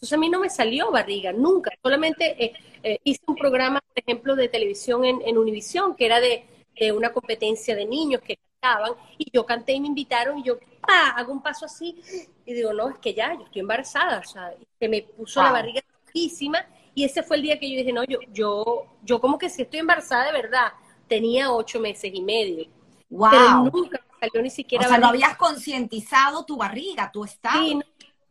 [0.06, 1.72] Entonces a mí no me salió barriga, nunca.
[1.82, 2.52] Solamente eh,
[2.84, 6.44] eh, hice un programa, por ejemplo, de televisión en, en Univisión, que era de,
[6.92, 11.08] una competencia de niños que cantaban, y yo canté y me invitaron, y yo, ¡pa!
[11.16, 11.96] hago un paso así,
[12.44, 15.52] y digo, no, es que ya, yo estoy embarazada, o sea, se me puso la
[15.52, 19.38] barriga rojísima, y ese fue el día que yo dije, no, yo, yo, yo como
[19.38, 20.72] que si estoy embarazada de verdad,
[21.08, 22.66] tenía ocho meses y medio.
[23.08, 23.30] Wow.
[23.30, 24.86] Pero nunca salió ni siquiera.
[24.86, 27.64] O sea, no habías concientizado tu barriga, tu estado.
[27.64, 27.80] Sí,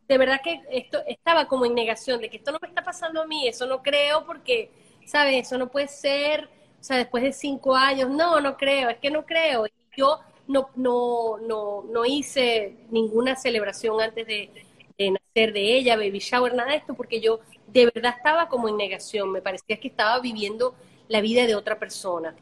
[0.08, 3.22] de verdad que esto estaba como en negación de que esto no me está pasando
[3.22, 4.72] a mí, eso no creo porque,
[5.06, 5.48] ¿sabes?
[5.48, 6.46] Eso no puede ser,
[6.80, 9.66] o sea, después de cinco años, no, no creo, es que no creo.
[9.98, 14.52] Yo no, no, no, no hice ninguna celebración antes de,
[14.98, 18.70] de nacer de ella, baby shower, nada de esto, porque yo de verdad estaba como
[18.70, 20.76] en negación, me parecía que estaba viviendo
[21.08, 22.36] la vida de otra persona.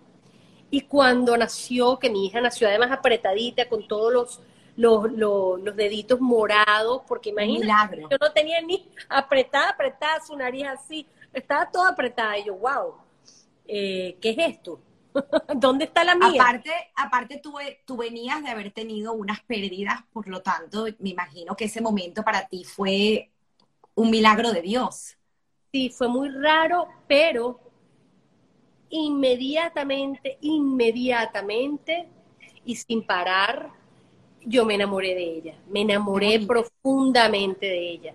[0.69, 4.39] Y cuando nació, que mi hija nació además apretadita, con todos los,
[4.75, 11.05] los, los, deditos morados, porque imagínate, yo no tenía ni apretada, apretada su nariz así,
[11.31, 12.37] estaba toda apretada.
[12.37, 12.95] Y yo, wow,
[13.67, 14.79] eh, ¿qué es esto?
[15.55, 16.41] ¿Dónde está la mía?
[16.41, 17.55] Aparte, aparte tú,
[17.85, 22.23] tú venías de haber tenido unas pérdidas, por lo tanto, me imagino que ese momento
[22.23, 23.29] para ti fue
[23.95, 25.17] un milagro de Dios.
[25.71, 27.59] Sí, fue muy raro, pero
[28.89, 32.07] inmediatamente, inmediatamente
[32.65, 33.71] y sin parar,
[34.45, 38.13] yo me enamoré de ella, me enamoré profundamente de ella.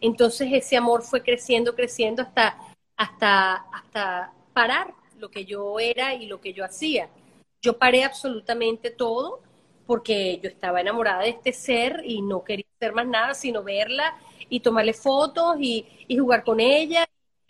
[0.00, 2.58] Entonces ese amor fue creciendo, creciendo hasta,
[2.96, 7.08] hasta, hasta parar lo que yo era y lo que yo hacía.
[7.60, 9.40] Yo paré absolutamente todo
[9.86, 14.16] porque yo estaba enamorada de este ser y no quería hacer más nada sino verla
[14.48, 17.06] y tomarle fotos y, y jugar con ella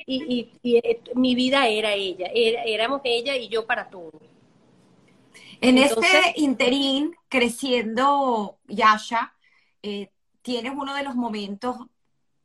[0.06, 4.10] y, eh, mi vida era ella, éramos ella y yo para todo.
[5.60, 9.34] En este interín, creciendo Yasha,
[9.82, 10.10] eh,
[10.42, 11.76] tienes uno de los momentos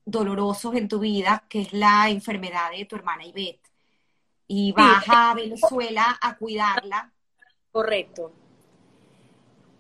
[0.06, 3.72] dolorosos en tu vida, que es la enfermedad de tu hermana Ivette.
[4.48, 7.12] Y vas a Venezuela a cuidarla.
[7.72, 8.32] Correcto.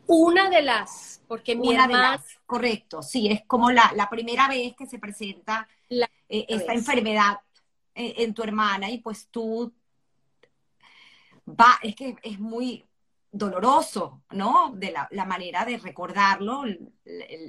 [0.08, 2.24] Una de las, porque mi hermana...
[2.46, 7.40] correcto, sí, es como la, primera vez que se presenta eh, esta enfermedad
[7.96, 9.72] en, tu hermana y pues tú
[11.48, 12.86] va, es que es muy
[13.38, 14.74] doloroso, ¿no?
[14.76, 16.64] De la, manera de recordarlo,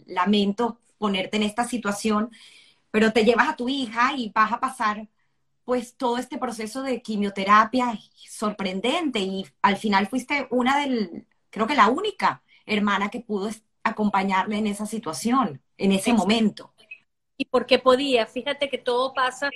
[0.07, 2.31] lamento ponerte en esta situación,
[2.91, 5.09] pero te llevas a tu hija y vas a pasar
[5.65, 11.75] pues todo este proceso de quimioterapia sorprendente y al final fuiste una del, creo que
[11.75, 13.51] la única hermana que pudo
[13.83, 16.73] acompañarle en esa situación, en ese momento.
[17.37, 19.51] Y porque podía, fíjate que todo pasa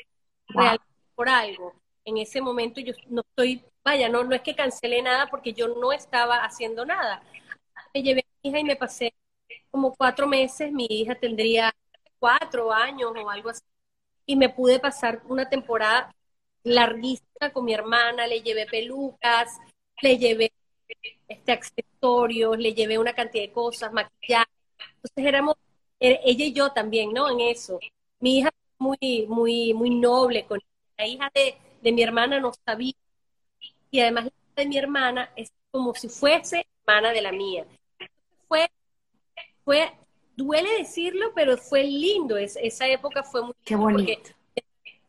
[0.49, 1.74] realmente por algo.
[2.05, 5.68] En ese momento yo no estoy, vaya, no, no es que cancelé nada porque yo
[5.68, 7.22] no estaba haciendo nada.
[7.95, 9.14] Me llevé a mi hija y me pasé
[9.70, 11.74] como cuatro meses, mi hija tendría
[12.18, 13.62] cuatro años o algo así,
[14.26, 16.14] y me pude pasar una temporada
[16.62, 19.59] larguísima con mi hermana, le llevé pelucas,
[20.03, 20.53] le llevé
[21.28, 24.51] este accesorios, le llevé una cantidad de cosas, maquillaje.
[24.97, 25.57] Entonces éramos,
[25.99, 27.31] e, ella y yo también, ¿no?
[27.31, 27.78] En eso.
[28.20, 30.61] Mi hija muy, muy, muy noble con
[30.99, 32.95] la hija de, mi hermana no sabía.
[33.91, 37.66] Y además la de mi hermana es como si fuese hermana de la mía.
[38.49, 38.70] Fue,
[39.64, 39.93] fue,
[40.36, 42.36] duele decirlo, pero fue lindo.
[42.36, 44.30] Es, esa época fue muy Qué bonito.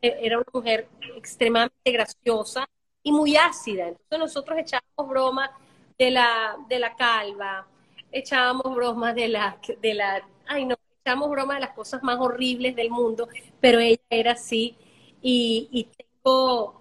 [0.02, 2.68] era una mujer extremadamente graciosa
[3.04, 3.88] y muy ácida.
[3.88, 5.50] Entonces nosotros echábamos bromas
[5.98, 7.68] de la, de la calva,
[8.12, 12.76] echábamos bromas de la, de la, ay no, echábamos bromas de las cosas más horribles
[12.76, 13.28] del mundo,
[13.60, 14.76] pero ella era así
[15.22, 15.88] y,
[16.24, 16.81] tengo,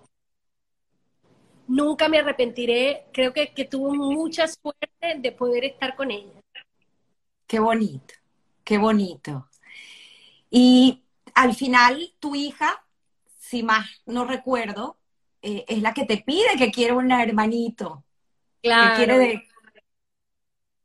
[1.70, 6.40] nunca me arrepentiré, creo que, que tuvo mucha suerte de poder estar con ella.
[7.46, 8.14] Qué bonito,
[8.64, 9.48] qué bonito.
[10.50, 11.04] Y
[11.34, 12.84] al final tu hija,
[13.38, 14.96] si más no recuerdo,
[15.42, 18.04] eh, es la que te pide que quiere un hermanito.
[18.60, 19.16] Claro.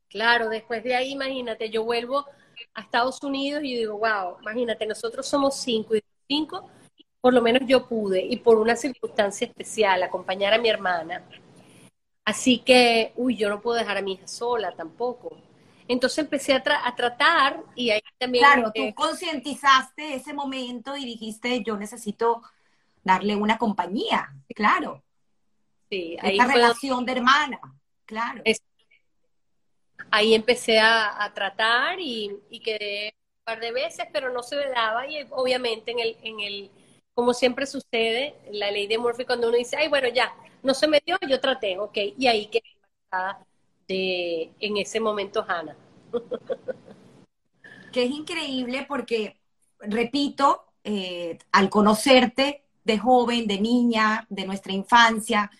[0.08, 2.24] Claro, después de ahí, imagínate, yo vuelvo
[2.74, 6.70] a Estados Unidos y digo, wow, imagínate, nosotros somos cinco y cinco
[7.20, 11.24] por lo menos yo pude, y por una circunstancia especial, acompañar a mi hermana.
[12.24, 15.36] Así que, uy, yo no puedo dejar a mi hija sola tampoco.
[15.88, 18.44] Entonces empecé a, tratar y ahí también...
[18.44, 22.42] Claro, tú concientizaste ese momento y dijiste, yo necesito
[23.04, 25.04] darle una compañía, claro.
[25.88, 27.60] Sí, ahí Esta relación de hermana,
[28.04, 28.42] claro.
[30.10, 34.66] ahí empecé a, tratar y, y, quedé un par de veces, pero no se me
[34.66, 36.70] daba y obviamente en el, en el
[37.16, 40.86] como siempre sucede, la ley de Murphy, cuando uno dice, ay, bueno, ya, no se
[40.86, 42.76] me dio, yo traté, ok, y ahí quedé
[43.88, 45.74] de, en ese momento Hannah.
[47.92, 49.40] que es increíble porque,
[49.80, 55.50] repito, eh, al conocerte de joven, de niña, de nuestra infancia,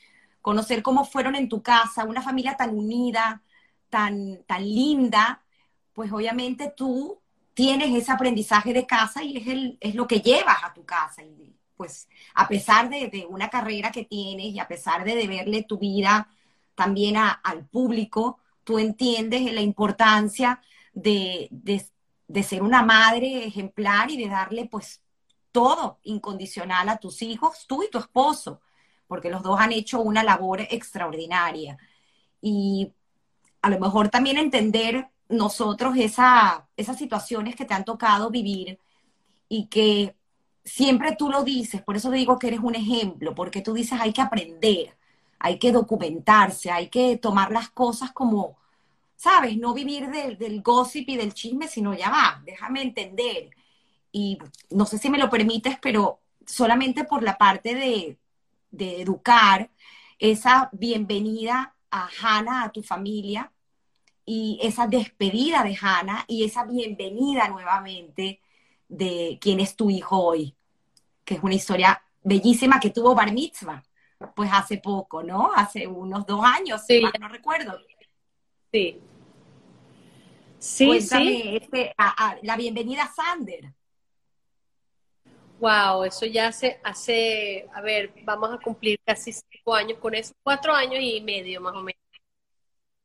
[0.42, 3.42] conocer cómo fueron en tu casa, una familia tan unida,
[3.88, 5.42] tan, tan linda,
[5.94, 7.18] pues obviamente tú
[7.56, 11.22] tienes ese aprendizaje de casa y es, el, es lo que llevas a tu casa.
[11.22, 15.78] Y pues a pesar de, una carrera que tienes y a pesar de deberle tu
[15.78, 16.28] vida
[16.74, 20.60] también al público, tú entiendes la importancia
[20.92, 25.00] de, de, ser una madre ejemplar y de darle pues
[25.50, 28.60] todo incondicional a tus hijos, tú y tu esposo,
[29.06, 31.78] porque los dos han hecho una labor extraordinaria.
[32.42, 32.92] Y
[33.62, 38.78] a lo mejor también entender nosotros esa, esas situaciones que te han tocado vivir
[39.48, 40.16] y que
[40.64, 44.00] siempre tú lo dices, por eso te digo que eres un ejemplo, porque tú dices
[44.00, 44.96] hay que aprender,
[45.38, 48.56] hay que documentarse, hay que tomar las cosas como,
[49.16, 49.56] ¿sabes?
[49.58, 53.50] No vivir del gossip y del chisme, sino ya va, déjame entender.
[54.12, 54.38] Y
[54.70, 58.18] no sé si me lo permites, pero solamente por la parte de,
[58.70, 59.70] de educar,
[60.18, 63.52] esa bienvenida a Hannah, a tu familia,
[64.26, 68.40] y esa despedida de Hannah y esa bienvenida nuevamente
[68.88, 70.56] de quién es tu hijo hoy,
[71.24, 73.82] que es una historia bellísima que tuvo Bar Mitzvah,
[74.34, 75.52] pues hace poco, ¿no?
[75.54, 77.02] Hace unos dos años, sí.
[77.20, 77.78] no recuerdo.
[78.72, 79.00] Sí.
[80.58, 81.58] Sí, sí.
[81.62, 83.72] Este, a, la bienvenida a Sander.
[85.60, 90.34] Wow, eso ya hace, hace, a ver, vamos a cumplir casi cinco años con eso,
[90.42, 92.05] cuatro años y medio más o menos.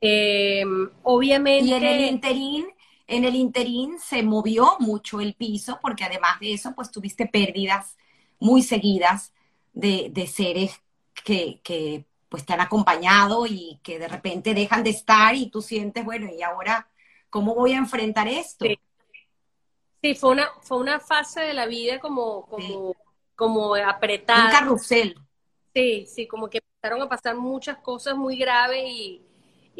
[0.01, 0.65] Eh,
[1.03, 1.69] obviamente.
[1.69, 2.65] Y en el interín,
[3.07, 7.95] en el interín se movió mucho el piso, porque además de eso, pues tuviste pérdidas
[8.39, 9.31] muy seguidas
[9.73, 10.81] de, de seres
[11.23, 15.61] que, que, pues te han acompañado y que de repente dejan de estar y tú
[15.61, 16.87] sientes, bueno, y ahora,
[17.29, 18.65] ¿cómo voy a enfrentar esto?
[20.01, 22.95] Sí, fue, una, fue una fase de la vida como, como,
[23.35, 24.45] como apretada.
[24.45, 25.15] Un carrusel.
[25.73, 29.21] Sí, sí, como que empezaron a pasar muchas cosas muy graves y,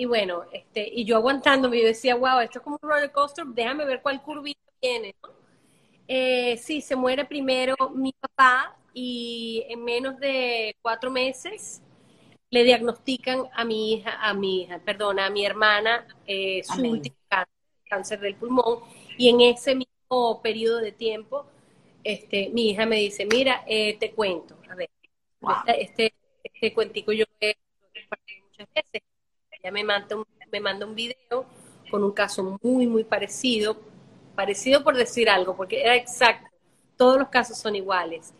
[0.01, 3.45] y bueno, este, y yo aguantándome, yo decía, wow, esto es como un roller coaster,
[3.45, 5.13] déjame ver cuál curvita tiene.
[6.07, 11.83] Eh, sí, se muere primero mi papá y en menos de cuatro meses
[12.49, 17.15] le diagnostican a mi hija, a mi hija, perdona, a mi hermana eh, su último
[17.87, 18.79] cáncer, del pulmón
[19.19, 21.45] y en ese mismo periodo de tiempo,
[22.03, 24.89] este, mi hija me dice, mira, eh, te cuento, a ver,
[25.77, 26.11] este,
[26.43, 27.55] este cuentico yo he
[28.51, 29.10] muchas veces,
[29.61, 31.45] ella me manda, un, me manda un video
[31.89, 33.77] con un caso muy, muy parecido,
[34.35, 36.49] parecido por decir algo, porque era exacto,
[36.97, 38.33] todos los casos son iguales.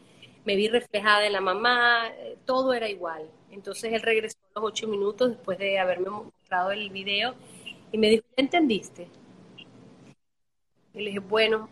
[0.45, 3.29] Me vi reflejada en la mamá, eh, todo era igual.
[3.51, 7.35] Entonces él regresó a los ocho minutos después de haberme mostrado el video
[7.91, 9.07] y me dijo, ¿entendiste?
[10.93, 11.69] Y le dije, bueno,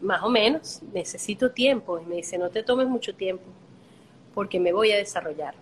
[0.00, 2.00] más o menos, necesito tiempo.
[2.00, 3.44] Y me dice, no te tomes mucho tiempo,
[4.34, 5.54] porque me voy a desarrollar.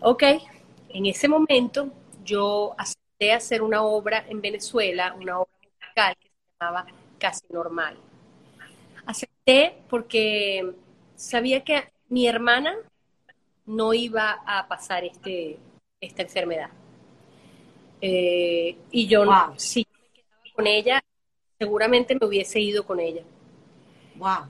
[0.00, 0.24] Ok,
[0.92, 1.90] en ese momento
[2.24, 6.86] yo acepté hacer una obra en Venezuela, una obra musical que se llamaba
[7.18, 7.96] Casi Normal.
[9.06, 10.74] Acepté porque
[11.16, 12.76] sabía que mi hermana
[13.66, 15.58] no iba a pasar este,
[16.00, 16.70] esta enfermedad.
[18.00, 19.24] Eh, y yo,
[19.56, 21.04] si me quedaba con ella,
[21.58, 23.22] seguramente me hubiese ido con ella.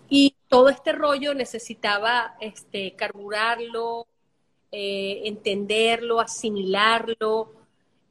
[0.08, 4.06] Y todo este rollo necesitaba este, carburarlo,
[4.74, 7.52] eh, entenderlo, asimilarlo,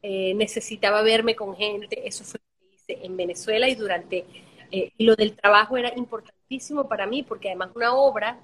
[0.03, 4.25] eh, necesitaba verme con gente, eso fue lo que hice en Venezuela y durante,
[4.71, 8.39] eh, lo del trabajo era importantísimo para mí porque además una obra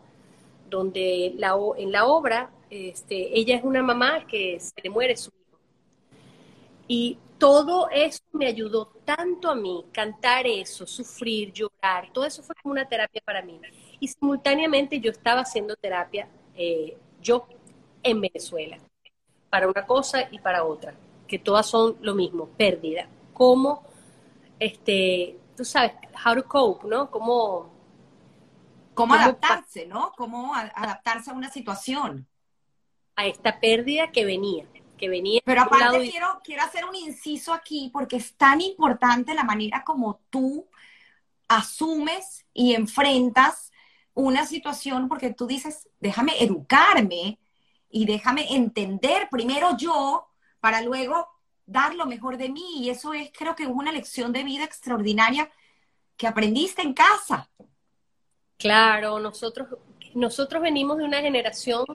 [0.67, 5.59] donde en la obra este, ella es una mamá que se le muere su hijo.
[6.87, 12.55] Y todo eso me ayudó tanto a mí, cantar eso, sufrir, llorar, todo eso fue
[12.63, 13.61] como una terapia para mí.
[13.99, 16.27] Y simultáneamente yo estaba haciendo terapia
[17.21, 17.45] yo
[18.03, 18.77] en Venezuela,
[19.49, 20.93] para una cosa y para otra,
[21.27, 23.07] que todas son lo mismo, pérdida.
[23.33, 23.83] Cómo,
[24.59, 25.93] este, tú sabes,
[26.25, 27.09] how to cope, ¿no?
[27.11, 27.69] Cómo,
[28.93, 30.13] cómo adaptarse, ¿no?
[30.17, 32.27] Cómo adaptarse a una situación.
[33.15, 35.41] A esta pérdida que venía, que venía.
[35.43, 40.19] Pero aparte quiero, quiero hacer un inciso aquí porque es tan importante la manera como
[40.29, 40.67] tú
[41.47, 43.71] asumes y enfrentas
[44.13, 47.39] una situación porque tú dices, déjame educarme,
[47.89, 50.27] y déjame entender primero yo
[50.59, 51.27] para luego
[51.65, 52.83] dar lo mejor de mí.
[52.83, 55.49] Y eso es, creo que es una lección de vida extraordinaria
[56.15, 57.49] que aprendiste en casa.
[58.57, 59.67] Claro, nosotros,
[60.15, 61.85] nosotros venimos de una generación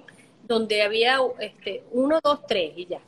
[0.43, 3.01] donde había este, uno, dos, tres y ya.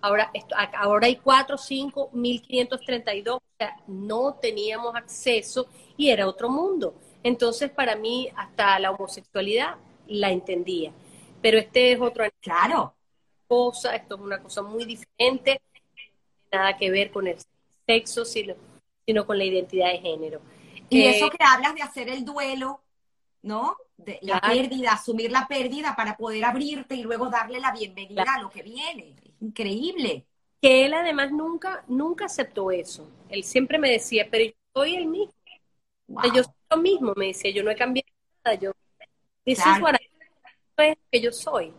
[0.00, 3.40] Ahora, esto, ahora hay cuatro, cinco, mil quinientos treinta y dos.
[3.86, 6.94] No teníamos acceso y era otro mundo.
[7.22, 9.76] Entonces, para mí, hasta la homosexualidad
[10.08, 10.92] la entendía
[11.42, 12.94] pero este es otro claro.
[13.46, 15.60] cosa, esto es una cosa muy diferente,
[16.50, 17.36] nada que ver con el
[17.86, 18.54] sexo, sino,
[19.04, 20.40] sino con la identidad de género.
[20.88, 22.80] Y eso que hablas de hacer el duelo,
[23.42, 23.76] ¿no?
[23.96, 28.40] De la pérdida, asumir la pérdida para poder abrirte y luego darle la bienvenida a
[28.40, 29.16] lo que viene.
[29.40, 30.24] Increíble.
[30.60, 33.10] que él además nunca, nunca aceptó eso.
[33.28, 35.34] Él siempre me decía, pero yo soy el mismo.
[36.34, 38.06] Yo soy lo mismo, me decía, yo no he cambiado
[38.44, 38.72] nada, yo,
[39.44, 39.58] this
[40.76, 41.74] es que yo soy.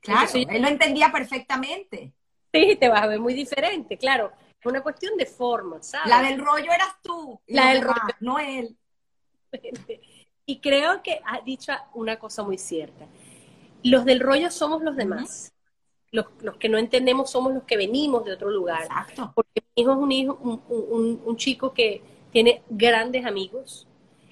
[0.00, 2.12] Claro, él lo entendía perfectamente.
[2.52, 4.32] Sí, te vas a ver muy diferente, claro.
[4.58, 6.08] Es una cuestión de forma, ¿sabes?
[6.08, 7.40] La del rollo eras tú.
[7.46, 8.14] La del rollo.
[8.20, 8.76] No él.
[10.48, 13.08] Y creo que has dicho una cosa muy cierta.
[13.82, 15.52] Los del rollo somos los demás.
[16.12, 18.84] los, los, que no entendemos somos los que venimos de otro lugar.
[18.84, 19.32] Exacto.
[19.34, 23.88] Porque mi hijo es un, hijo, un, un, un chico que tiene grandes amigos,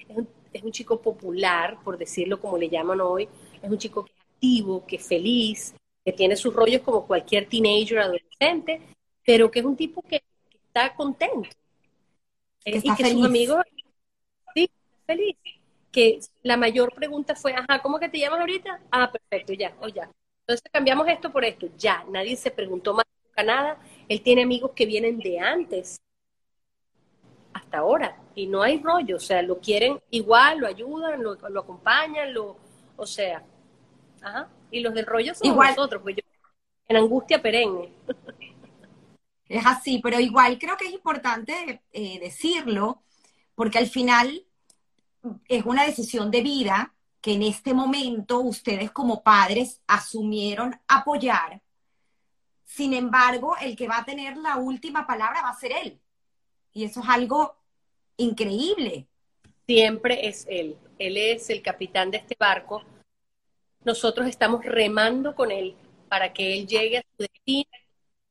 [0.07, 3.27] es un, es un chico popular, por decirlo como le llaman hoy,
[3.65, 7.47] es un chico que es activo, que es feliz, que tiene sus rollos como cualquier
[7.47, 8.81] teenager, adolescente,
[9.25, 11.49] pero que es un tipo que, que está contento.
[12.63, 13.13] Que eh, y que feliz.
[13.13, 13.65] sus amigos,
[14.53, 14.69] sí,
[15.05, 15.35] feliz.
[15.91, 18.81] Que la mayor pregunta fue, ajá, ¿cómo que te llamas ahorita?
[18.91, 20.09] Ah, perfecto, ya, o ya.
[20.41, 23.79] Entonces cambiamos esto por esto, ya, nadie se preguntó más nunca nada.
[24.07, 25.99] Él tiene amigos que vienen de antes
[27.51, 31.59] hasta ahora y no hay rollo, o sea, lo quieren igual, lo ayudan, lo, lo
[31.61, 32.57] acompañan, lo,
[32.97, 33.41] o sea,
[34.25, 34.49] ajá.
[34.71, 35.75] Y los del rollo somos Igual.
[35.75, 36.21] nosotros, pues yo,
[36.87, 37.93] en angustia perenne.
[39.47, 43.03] Es así, pero igual creo que es importante eh, decirlo,
[43.53, 44.45] porque al final
[45.47, 51.61] es una decisión de vida que en este momento ustedes como padres asumieron apoyar.
[52.63, 55.99] Sin embargo, el que va a tener la última palabra va a ser él.
[56.73, 57.55] Y eso es algo
[58.17, 59.07] increíble.
[59.65, 60.77] Siempre es él.
[60.99, 62.83] Él es el capitán de este barco.
[63.85, 65.75] Nosotros estamos remando con él
[66.09, 67.69] para que él llegue a su destino.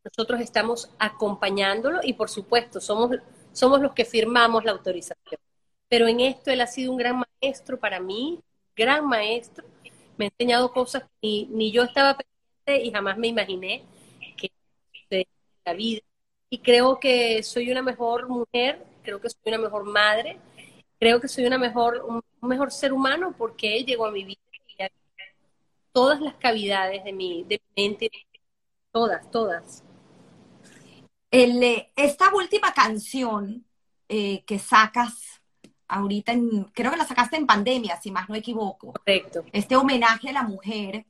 [0.05, 3.17] Nosotros estamos acompañándolo y por supuesto somos,
[3.53, 5.41] somos los que firmamos la autorización.
[5.89, 8.41] Pero en esto él ha sido un gran maestro para mí,
[8.75, 9.65] gran maestro.
[10.17, 13.85] Me ha enseñado cosas que ni, ni yo estaba presente y jamás me imaginé
[14.37, 14.51] que
[15.65, 16.01] la vida.
[16.51, 20.39] Y creo que soy una mejor mujer, creo que soy una mejor madre,
[20.99, 24.41] creo que soy una mejor, un, mejor ser humano porque él llegó a mi vida
[25.95, 28.11] todas las cavidades de mi, de mi mente,
[28.91, 29.85] todas, todas.
[31.31, 33.65] El, eh, esta última canción
[34.09, 35.41] eh, que sacas
[35.87, 38.93] ahorita, en, creo que la sacaste en pandemia, si más no equivoco.
[38.93, 39.45] Correcto.
[39.53, 41.07] Este homenaje a la mujer,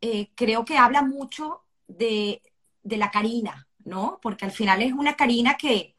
[0.00, 2.40] eh, creo que habla mucho de,
[2.82, 4.18] de la Karina, ¿no?
[4.22, 5.96] Porque al final es una Karina que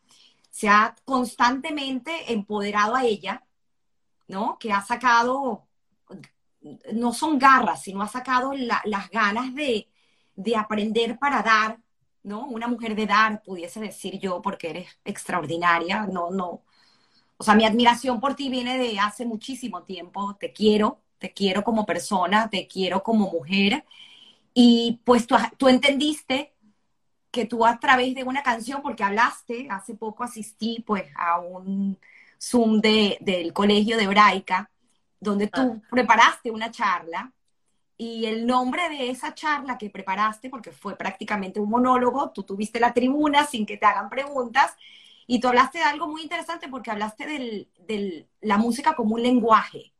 [0.49, 3.43] se ha constantemente empoderado a ella,
[4.27, 4.57] ¿no?
[4.57, 5.67] Que ha sacado,
[6.93, 9.87] no son garras, sino ha sacado la, las ganas de,
[10.35, 11.79] de aprender para dar,
[12.23, 12.45] ¿no?
[12.47, 16.63] Una mujer de dar, pudiese decir yo, porque eres extraordinaria, no, no.
[17.37, 21.63] O sea, mi admiración por ti viene de hace muchísimo tiempo, te quiero, te quiero
[21.63, 23.85] como persona, te quiero como mujer,
[24.53, 26.53] y pues tú, tú entendiste
[27.31, 31.99] que tú a través de una canción, porque hablaste, hace poco asistí pues a un
[32.41, 34.71] Zoom de, del colegio de hebraica,
[35.25, 35.87] donde tú ah.
[35.91, 37.33] preparaste una charla
[37.97, 42.79] y el nombre de esa charla que preparaste, porque fue prácticamente un monólogo, tú tuviste
[42.79, 44.75] la tribuna sin que te hagan preguntas
[45.27, 49.23] y tú hablaste de algo muy interesante porque hablaste de del, la música como un
[49.23, 49.93] lenguaje,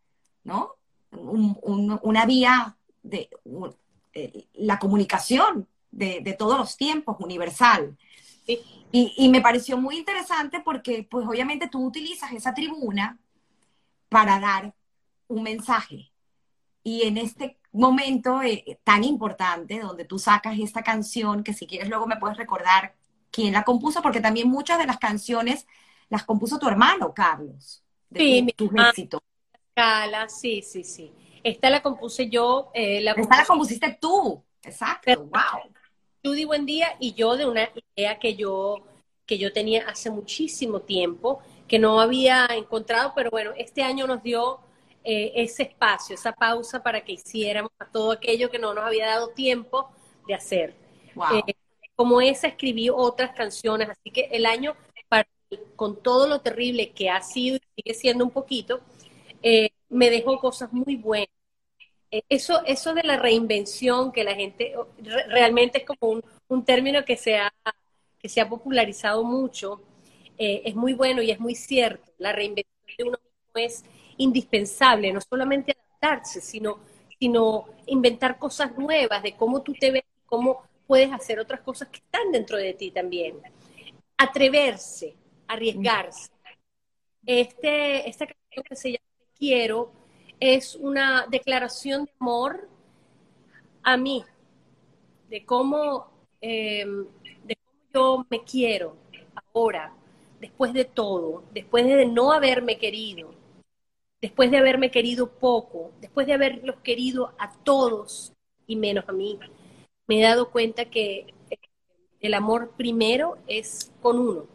[0.44, 0.76] ¿no?
[1.12, 3.74] Un, un, una vía de un,
[4.14, 7.98] eh, la comunicación de, de, todos los tiempos, universal.
[8.46, 8.60] Sí.
[8.92, 13.18] Y, y, me pareció muy interesante porque, pues obviamente tú utilizas esa tribuna
[14.10, 14.74] para dar
[15.28, 16.12] un mensaje.
[16.84, 21.90] Y en este momento eh, tan importante donde tú sacas esta canción, que si quieres
[21.90, 22.96] luego me puedes recordar
[23.32, 25.68] quién la compuso, porque también muchas de las canciones
[26.10, 27.84] las compuso tu hermano, Carlos.
[28.10, 29.22] De sí, tu, tus éxitos.
[29.74, 31.12] Cala, sí, sí, sí.
[31.44, 32.72] Esta la compuse yo.
[32.74, 33.40] Eh, la Esta compuse...
[33.40, 35.72] la compusiste tú, exacto, Pero, wow.
[36.24, 38.84] Judy Buen Día y yo de una idea que yo,
[39.26, 44.24] que yo tenía hace muchísimo tiempo, que no había encontrado, pero bueno, este año nos
[44.24, 44.60] dio
[45.06, 49.30] eh, ese espacio, esa pausa para que hiciéramos todo aquello que no nos había dado
[49.30, 49.92] tiempo
[50.28, 50.76] de hacer.
[51.14, 51.44] Wow.
[51.48, 51.56] Eh,
[51.96, 54.76] como esa escribí otras canciones, así que el año,
[55.08, 55.28] para,
[55.76, 58.82] con todo lo terrible que ha sido y sigue siendo un poquito,
[59.42, 61.30] eh, me dejó cosas muy buenas.
[62.12, 66.66] Eh, eso, eso de la reinvención, que la gente re, realmente es como un, un,
[66.66, 67.54] término que se ha,
[68.20, 69.82] que se ha popularizado mucho,
[70.38, 72.12] es muy bueno y es muy cierto.
[72.18, 73.86] La reinvención de uno mismo es
[74.18, 76.80] indispensable, no solamente adaptarse, sino,
[77.20, 81.98] sino inventar cosas nuevas de cómo tú te ves, cómo puedes hacer otras cosas que
[81.98, 83.38] están dentro de ti también.
[84.18, 85.16] Atreverse,
[85.48, 86.32] arriesgarse.
[87.26, 89.06] Este, esta canción que se llama
[89.38, 89.92] Quiero
[90.40, 92.70] es una declaración de amor
[93.84, 94.24] a mí,
[95.30, 96.08] de cómo,
[96.42, 96.86] eh,
[97.44, 98.96] de cómo yo me quiero
[99.54, 99.94] ahora,
[100.40, 103.34] después de todo, después de no haberme querido,
[104.26, 108.34] después de haberme querido poco, después de haberlos querido a todos
[108.66, 109.38] y menos a mí,
[110.08, 111.32] me he dado cuenta que
[112.20, 114.48] el amor primero es con uno,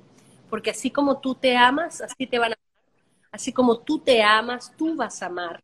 [0.49, 2.83] porque así como tú te amas, así te van a amar,
[3.31, 5.63] así como tú te amas, tú vas a amar,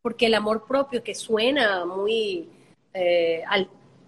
[0.00, 2.48] porque el amor propio que suena muy
[2.94, 3.42] eh,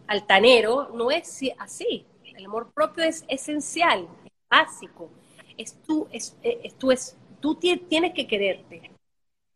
[0.07, 5.11] altanero no es así, el amor propio es esencial, es básico,
[5.59, 8.92] es tú, es, es, tú, es, tú tienes que quererte.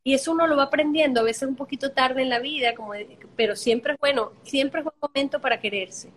[0.07, 2.93] Y eso uno lo va aprendiendo, a veces un poquito tarde en la vida, como,
[3.35, 6.13] pero siempre es bueno, siempre es buen momento para quererse.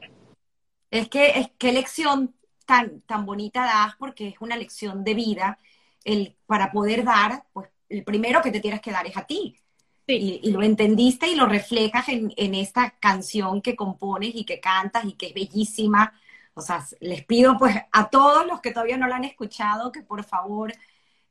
[0.91, 2.35] Es que, es qué lección
[2.67, 5.57] tan, tan bonita das, porque es una lección de vida,
[6.03, 9.59] el, para poder dar, pues el primero que te tienes que dar es a ti.
[10.05, 14.59] Y, y, lo entendiste y lo reflejas en, en, esta canción que compones y que
[14.59, 16.13] cantas y que es bellísima.
[16.53, 20.03] O sea, les pido pues a todos los que todavía no la han escuchado que
[20.03, 20.73] por favor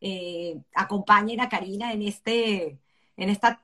[0.00, 2.78] eh, acompañen a Karina en, este,
[3.16, 3.60] en esta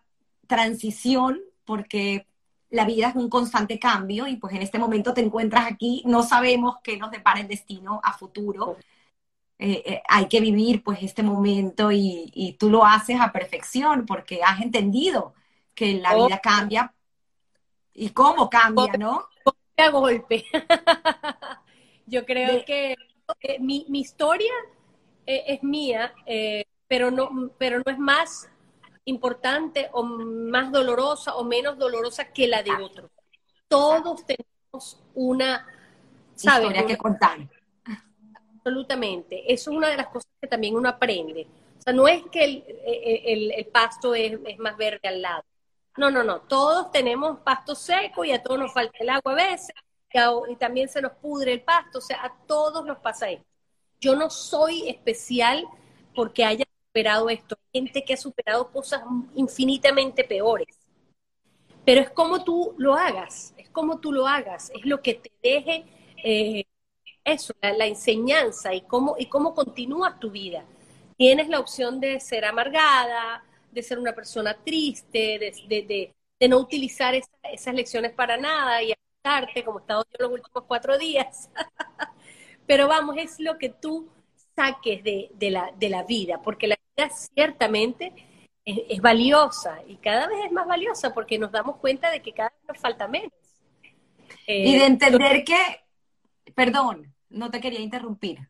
[0.46, 2.26] transición, porque
[2.70, 6.22] la vida es un constante cambio y pues en este momento te encuentras aquí, no
[6.22, 8.76] sabemos qué nos depara el destino a futuro.
[9.58, 14.04] Eh, eh, hay que vivir pues este momento y, y, tú lo haces a perfección
[14.04, 15.32] porque has entendido
[15.74, 16.92] que la vida cambia
[17.94, 19.28] y cómo cambia, ¿no?
[19.76, 20.44] A golpe.
[22.06, 22.96] Yo creo que
[23.60, 24.52] mi, mi historia
[25.26, 28.48] eh, es mía, eh, pero, no, pero no es más
[29.06, 33.10] importante o más dolorosa o menos dolorosa que la de otro.
[33.68, 35.66] Todos tenemos una
[36.36, 37.38] historia que contar.
[38.56, 39.52] Absolutamente.
[39.52, 41.46] Eso es una de las cosas que también uno aprende.
[41.78, 45.44] O sea, no es que el, el, el pasto es, es, más verde al lado.
[45.96, 46.40] No, no, no.
[46.42, 49.74] Todos tenemos pasto seco y a todos nos falta el agua a veces
[50.12, 51.98] y, y también se nos pudre el pasto.
[51.98, 53.53] O sea, a todos nos pasa esto.
[54.04, 55.64] Yo no soy especial
[56.14, 57.56] porque haya superado esto.
[57.56, 59.00] Hay gente que ha superado cosas
[59.34, 60.76] infinitamente peores.
[61.86, 65.32] Pero es como tú lo hagas, es como tú lo hagas, es lo que te
[65.42, 65.84] deje
[66.22, 66.64] eh,
[67.24, 70.64] eso, la, enseñanza y cómo, y cómo continúas tu vida.
[71.16, 73.42] Tienes la opción de ser amargada,
[73.72, 76.14] de ser una persona triste, de,
[76.46, 80.98] no utilizar esas lecciones para nada y adaptarte como he estado yo los últimos cuatro
[80.98, 81.48] días.
[82.66, 84.08] Pero vamos, es lo que tú
[84.56, 88.12] saques de, la, de la vida, porque la vida ciertamente
[88.64, 92.50] es, valiosa y cada vez es más valiosa porque nos damos cuenta de que cada
[92.50, 93.32] vez nos falta menos.
[94.46, 95.56] y de eh, entender que,
[96.54, 98.48] perdón, no te quería interrumpir.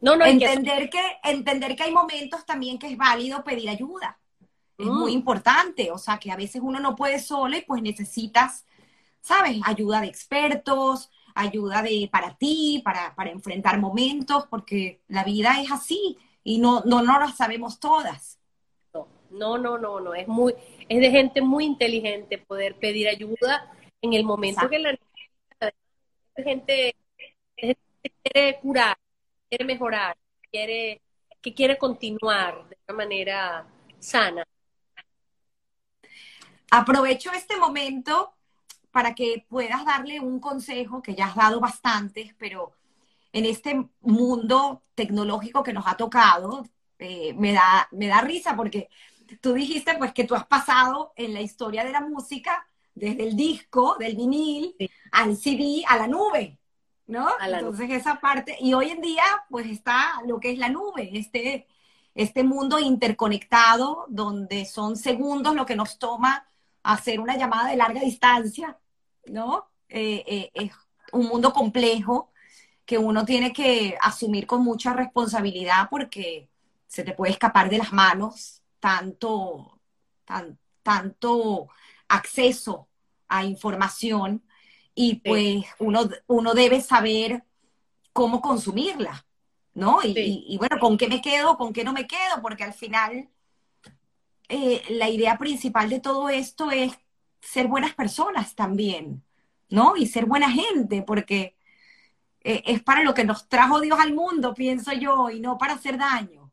[0.00, 1.00] No, no, entender que...
[1.24, 4.18] entender que hay momentos también que es válido pedir ayuda.
[4.78, 5.14] Es muy mm.
[5.14, 8.64] importante, o sea, que a veces uno no puede solo y pues necesitas,
[9.20, 9.58] ¿sabes?
[9.64, 15.70] Ayuda de expertos, ayuda de, para ti, para, para enfrentar momentos, porque la vida es
[15.70, 18.38] así y no, no, no las sabemos todas.
[19.30, 20.54] No, no, no, no, es muy,
[20.88, 23.70] es de gente muy inteligente poder pedir ayuda
[24.00, 24.98] en el momento que la
[26.36, 26.96] gente,
[27.56, 27.80] gente
[28.22, 28.96] quiere curar,
[29.48, 30.16] quiere mejorar,
[30.50, 31.02] quiere,
[31.42, 33.66] que quiere continuar de una manera
[33.98, 34.46] sana.
[36.70, 38.37] Aprovecho este momento
[38.90, 42.72] para que puedas darle un consejo que ya has dado bastantes, pero
[43.32, 46.66] en este mundo tecnológico que nos ha tocado,
[46.98, 48.88] eh, me, da, me da risa porque
[49.40, 53.36] tú dijiste pues que tú has pasado en la historia de la música desde el
[53.36, 54.74] disco, del vinil,
[55.12, 56.58] al CD, a la nube,
[57.06, 57.28] ¿no?
[57.40, 61.66] Entonces esa parte, y hoy en día pues está lo que es la nube, este,
[62.14, 66.44] este mundo interconectado donde son segundos lo que nos toma
[66.92, 68.78] hacer una llamada de larga distancia,
[69.26, 69.68] ¿no?
[69.90, 70.72] Eh, eh, es
[71.12, 72.32] un mundo complejo
[72.86, 76.48] que uno tiene que asumir con mucha responsabilidad porque
[76.86, 79.78] se te puede escapar de las manos tanto,
[80.82, 81.68] tanto
[82.08, 82.88] acceso
[83.28, 84.42] a información
[84.94, 87.44] y pues uno, uno debe saber
[88.14, 89.26] cómo consumirla,
[89.74, 90.00] ¿no?
[90.02, 91.58] Y, bueno, ¿con qué me quedo?
[91.58, 92.40] ¿Con qué no me quedo?
[92.40, 93.28] Porque al final
[94.48, 96.92] eh, la idea principal de todo esto es
[97.40, 99.22] ser buenas personas también,
[99.68, 99.96] ¿no?
[99.96, 101.56] Y ser buena gente, porque
[102.42, 105.74] eh, es para lo que nos trajo Dios al mundo, pienso yo, y no para
[105.74, 106.50] hacer daño.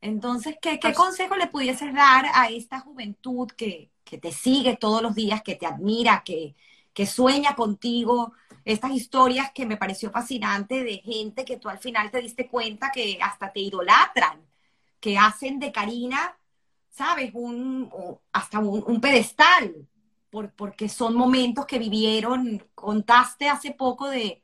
[0.00, 5.02] Entonces, ¿qué, qué consejo le pudieses dar a esta juventud que, que, te sigue todos
[5.02, 6.54] los días, que te admira, que,
[6.92, 8.32] que sueña contigo?
[8.64, 12.90] Estas historias que me pareció fascinante de gente que tú al final te diste cuenta
[12.92, 14.40] que hasta te idolatran,
[15.00, 16.36] que hacen de Karina
[16.94, 17.32] ¿sabes?
[17.34, 17.90] Un,
[18.32, 19.88] hasta un, pedestal,
[20.30, 24.42] por, porque son momentos que vivieron, contaste hace poco de,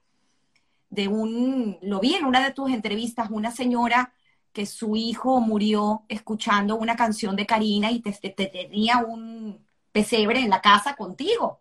[0.88, 4.12] de un, lo vi en una de tus entrevistas, una señora
[4.52, 10.50] que su hijo murió escuchando una canción de Karina y te, tenía un pesebre en
[10.50, 11.60] la casa contigo.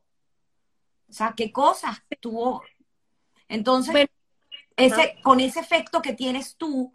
[1.08, 2.64] O sea, qué cosas tuvo.
[3.48, 4.10] Entonces,
[4.76, 6.92] ese, con ese efecto que tienes tú,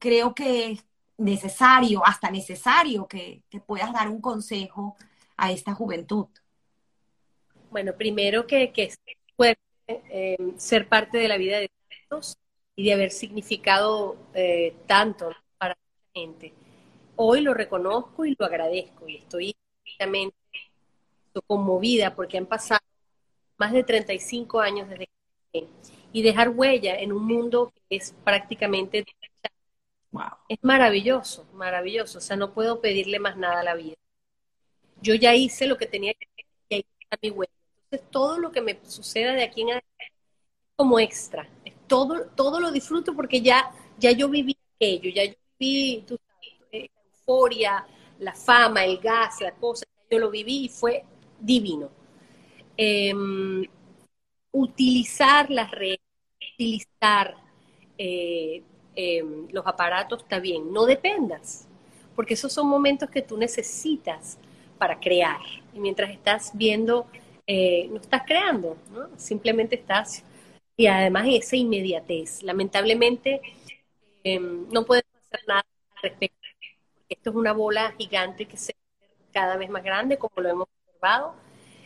[0.00, 0.80] creo que
[1.18, 4.96] necesario, hasta necesario que, puedas dar un consejo
[5.36, 6.26] a esta juventud.
[7.70, 8.92] Bueno, primero que, que
[9.34, 11.70] puede eh, ser parte de la vida de
[12.08, 12.38] todos
[12.74, 16.52] y de haber significado eh, tanto para la gente.
[17.16, 19.56] Hoy lo reconozco y lo agradezco y estoy
[21.46, 22.80] conmovida porque han pasado
[23.58, 25.08] más de 35 años desde
[25.52, 25.66] que
[26.12, 29.04] y dejar huella en un mundo que es prácticamente
[30.48, 32.18] es maravilloso, maravilloso.
[32.18, 33.96] O sea, no puedo pedirle más nada a la vida.
[35.02, 37.52] Yo ya hice lo que tenía que hacer y ahí está mi huella.
[37.84, 40.12] Entonces, todo lo que me suceda de aquí en adelante
[40.76, 41.48] como extra
[41.86, 46.04] todo, todo lo disfruto porque ya, ya yo viví aquello, ya yo viví
[46.72, 47.86] eh, la euforia,
[48.18, 51.04] la fama, el gas, la cosa, yo lo viví y fue
[51.40, 51.90] divino.
[52.76, 53.64] Em,
[54.52, 56.00] utilizar las redes,
[56.54, 57.36] utilizar
[57.98, 58.62] eh,
[58.96, 61.68] em, los aparatos está bien, no dependas,
[62.14, 64.38] porque esos son momentos que tú necesitas
[64.78, 65.40] para crear.
[65.74, 67.06] Y mientras estás viendo,
[67.46, 69.08] eh, no estás creando, ¿no?
[69.16, 70.24] simplemente estás
[70.76, 72.42] y además esa inmediatez.
[72.42, 73.40] Lamentablemente
[74.24, 75.64] em, no podemos hacer nada
[75.96, 76.36] al respecto,
[77.08, 78.74] esto es una bola gigante que se
[79.36, 81.34] cada vez más grande, como lo hemos observado.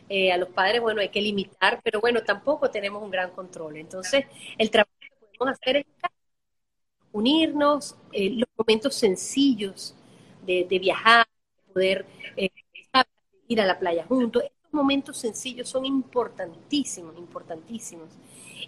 [0.09, 3.77] Eh, a los padres, bueno, hay que limitar, pero bueno, tampoco tenemos un gran control.
[3.77, 5.87] Entonces, el trabajo que podemos hacer es
[7.13, 9.95] unirnos, eh, los momentos sencillos
[10.47, 11.27] de, viajar,
[11.73, 12.07] poder
[12.37, 12.51] eh,
[13.49, 14.43] ir a la playa juntos.
[14.45, 18.09] Estos momentos sencillos son importantísimos, importantísimos.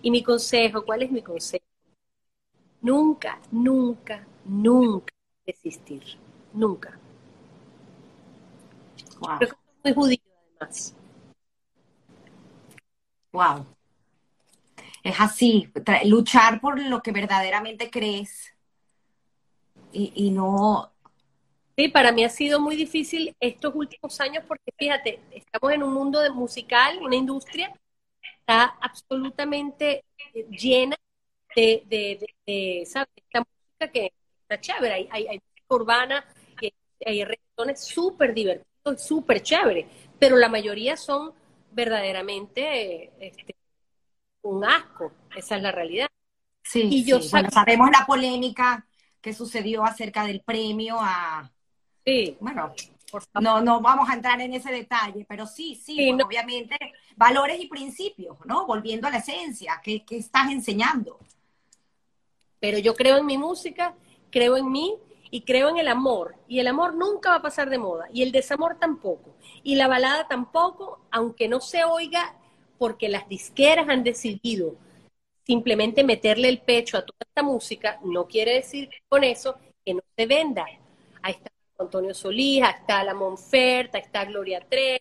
[0.01, 1.65] Y mi consejo, ¿cuál es mi consejo?
[2.81, 5.15] Nunca, nunca, nunca
[5.47, 6.03] desistir.
[6.53, 6.99] Nunca.
[9.21, 9.39] Wow.
[9.39, 10.19] Creo que soy judío
[10.59, 10.95] además.
[13.33, 13.67] Wow.
[15.03, 15.69] Es así,
[16.05, 18.53] luchar por lo que verdaderamente crees
[19.93, 20.91] y, y no...
[21.77, 25.93] Sí, para mí ha sido muy difícil estos últimos años porque fíjate, estamos en un
[25.95, 27.73] mundo de musical, una industria
[28.41, 30.97] está absolutamente eh, llena
[31.57, 33.09] de, de, de, ¿sabes?
[33.17, 36.25] Esta música que está chévere, hay, hay, música urbana,
[36.61, 36.75] hay,
[37.05, 39.87] hay reggaetones súper divertidos, súper chévere,
[40.19, 41.33] pero la mayoría son
[41.71, 43.55] verdaderamente este,
[44.43, 46.09] un asco, esa es la realidad.
[46.63, 48.87] Sí, y yo sabemos la polémica
[49.21, 51.51] que sucedió acerca del premio a...
[52.05, 52.37] Sí.
[52.41, 52.75] Bueno,
[53.41, 56.77] no, no vamos a entrar en ese detalle, pero sí, sí, pues, obviamente
[57.17, 58.67] valores y principios, ¿no?
[58.67, 61.19] Volviendo a la esencia, ¿qué, estás enseñando?
[62.59, 63.95] Pero yo creo en mi música,
[64.31, 64.97] creo en mí
[65.31, 66.37] y creo en el amor.
[66.49, 68.07] Y el amor nunca va a pasar de moda.
[68.13, 69.37] Y el desamor tampoco.
[69.63, 72.37] Y la balada tampoco, aunque no se oiga
[72.83, 74.75] porque las disqueras han decidido
[75.47, 79.55] simplemente meterle el pecho a toda esta música, no quiere decir con eso
[79.85, 80.67] que no se venda.
[81.23, 84.99] Ahí está Antonio Solís, está la Monferta, está Gloria Trevi,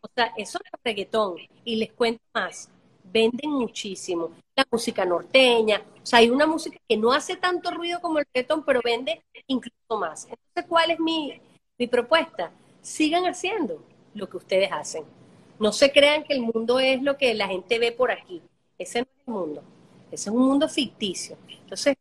[0.00, 1.36] o sea, eso es reggaetón.
[1.66, 2.70] Y les cuento más,
[3.04, 4.30] venden muchísimo.
[4.56, 8.26] La música norteña, o sea, hay una música que no hace tanto ruido como el
[8.32, 10.24] reggaetón, pero vende incluso más.
[10.24, 11.38] Entonces, ¿cuál es mi,
[11.76, 12.50] mi propuesta?
[12.80, 15.17] Sigan haciendo lo que ustedes hacen.
[15.58, 18.42] No se crean que el mundo es lo que la gente ve por aquí.
[18.78, 19.64] Ese no es el mundo.
[20.10, 21.36] Ese es un mundo ficticio.
[21.48, 21.96] Entonces,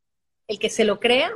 [0.48, 1.32] el que se lo crea,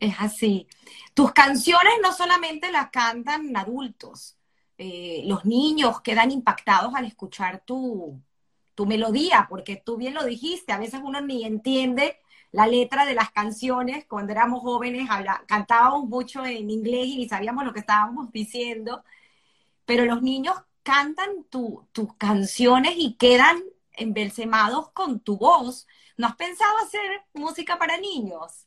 [0.00, 0.66] es así.
[1.14, 4.36] Tus canciones no solamente las cantan adultos,
[4.76, 8.20] eh, los niños quedan impactados al escuchar tu,
[8.74, 12.18] tu melodía, porque tú bien lo dijiste, a veces uno ni entiende
[12.52, 14.06] la letra de las canciones.
[14.06, 15.08] Cuando éramos jóvenes
[15.46, 19.02] cantábamos mucho en inglés y ni sabíamos lo que estábamos diciendo,
[19.88, 23.58] pero los niños cantan tus canciones y quedan
[23.92, 25.86] embelsemados con tu voz.
[26.18, 28.66] ¿No has pensado hacer música para niños?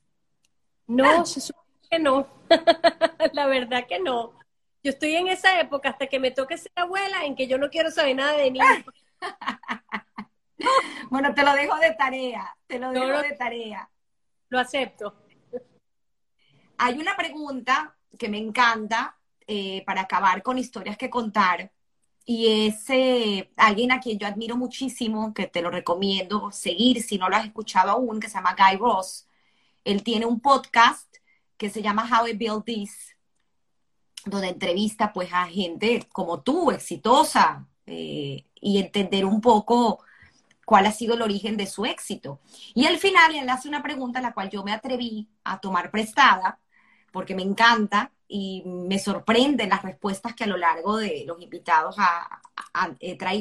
[0.87, 2.27] No, se supone que no.
[3.33, 4.33] la verdad que no.
[4.81, 7.69] Yo estoy en esa época hasta que me toque ser abuela en que yo no
[7.69, 8.83] quiero saber nada de niños.
[11.11, 13.87] bueno, te lo dejo de tarea, te lo dejo de tarea.
[14.49, 15.17] Lo acepto.
[16.79, 21.71] Hay una pregunta que me encanta eh, para acabar con historias que contar
[22.25, 22.85] y es
[23.57, 27.45] alguien a quien yo admiro muchísimo, que te lo recomiendo seguir si no lo has
[27.45, 29.27] escuchado aún, que se llama Guy Ross.
[29.83, 31.13] Él tiene un podcast
[31.57, 33.15] que se llama How I Build This,
[34.25, 40.03] donde entrevista pues a gente como tú, exitosa, eh, y entender un poco
[40.65, 42.39] cuál ha sido el origen de su éxito.
[42.73, 45.91] Y al final él hace una pregunta a la cual yo me atreví a tomar
[45.91, 46.59] prestada,
[47.11, 51.97] porque me encanta y me sorprenden las respuestas que a lo largo de los invitados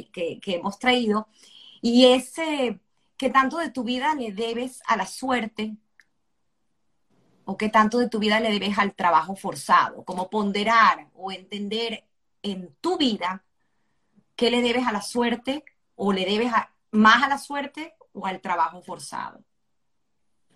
[0.03, 1.29] que, hemos traído.
[1.81, 2.81] Y es eh,
[3.17, 5.77] qué tanto de tu vida le debes a la suerte
[7.45, 12.05] o qué tanto de tu vida le debes al trabajo forzado, como ponderar o entender
[12.43, 13.45] en tu vida
[14.35, 15.65] qué le debes a la suerte
[15.95, 16.53] o le debes
[16.91, 19.41] más a la suerte o al trabajo forzado.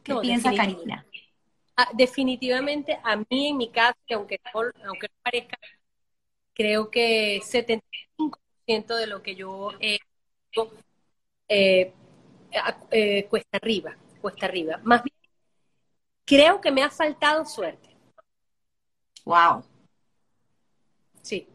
[0.03, 1.07] ¿Qué piensa Karina?
[1.77, 5.59] Ah, definitivamente a mí en mi caso, que aunque no, aunque no parezca,
[6.55, 9.99] creo que 75% de lo que yo he
[10.51, 10.71] hecho
[11.49, 11.93] eh,
[12.91, 14.81] eh, cuesta arriba, cuesta arriba.
[14.85, 15.17] Más bien,
[16.25, 17.89] creo que me ha faltado suerte.
[19.25, 19.65] Wow.
[21.23, 21.49] Sí.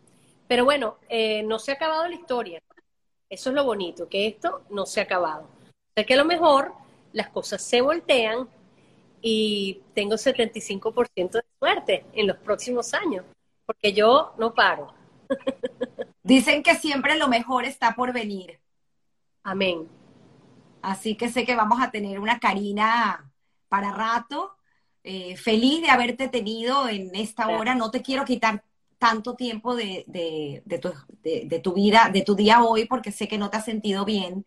[0.47, 2.61] Pero bueno, eh, no se ha acabado la historia.
[3.29, 5.43] Eso es lo bonito, que esto no se ha acabado.
[5.43, 6.73] O sea que a lo mejor
[7.13, 8.49] las cosas se voltean
[9.21, 13.25] y tengo 75% de suerte en los próximos años,
[13.65, 14.93] porque yo no paro.
[16.23, 18.59] Dicen que siempre lo mejor está por venir.
[19.43, 19.87] Amén.
[20.81, 23.31] Así que sé que vamos a tener una Karina
[23.67, 24.55] para rato.
[25.03, 27.75] Eh, feliz de haberte tenido en esta hora.
[27.75, 28.63] No te quiero quitar
[28.97, 30.05] tanto tiempo de,
[30.81, 30.91] tu,
[31.23, 34.45] de, tu, vida, de tu día hoy, porque sé que no te has sentido bien.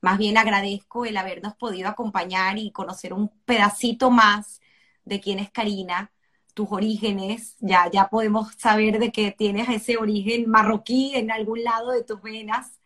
[0.00, 4.60] Más bien agradezco el habernos podido acompañar y conocer un pedacito más
[5.04, 6.12] de quién es Karina,
[6.54, 7.56] tus orígenes.
[7.60, 12.22] Ya, ya podemos saber de que tienes ese origen marroquí en algún lado de tus
[12.22, 12.78] venas.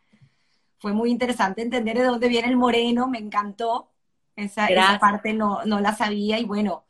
[0.79, 3.91] Fue muy interesante entender de dónde viene el moreno, me encantó.
[4.35, 4.67] Esa,
[4.99, 6.39] parte no, no, la sabía.
[6.39, 6.85] Y bueno,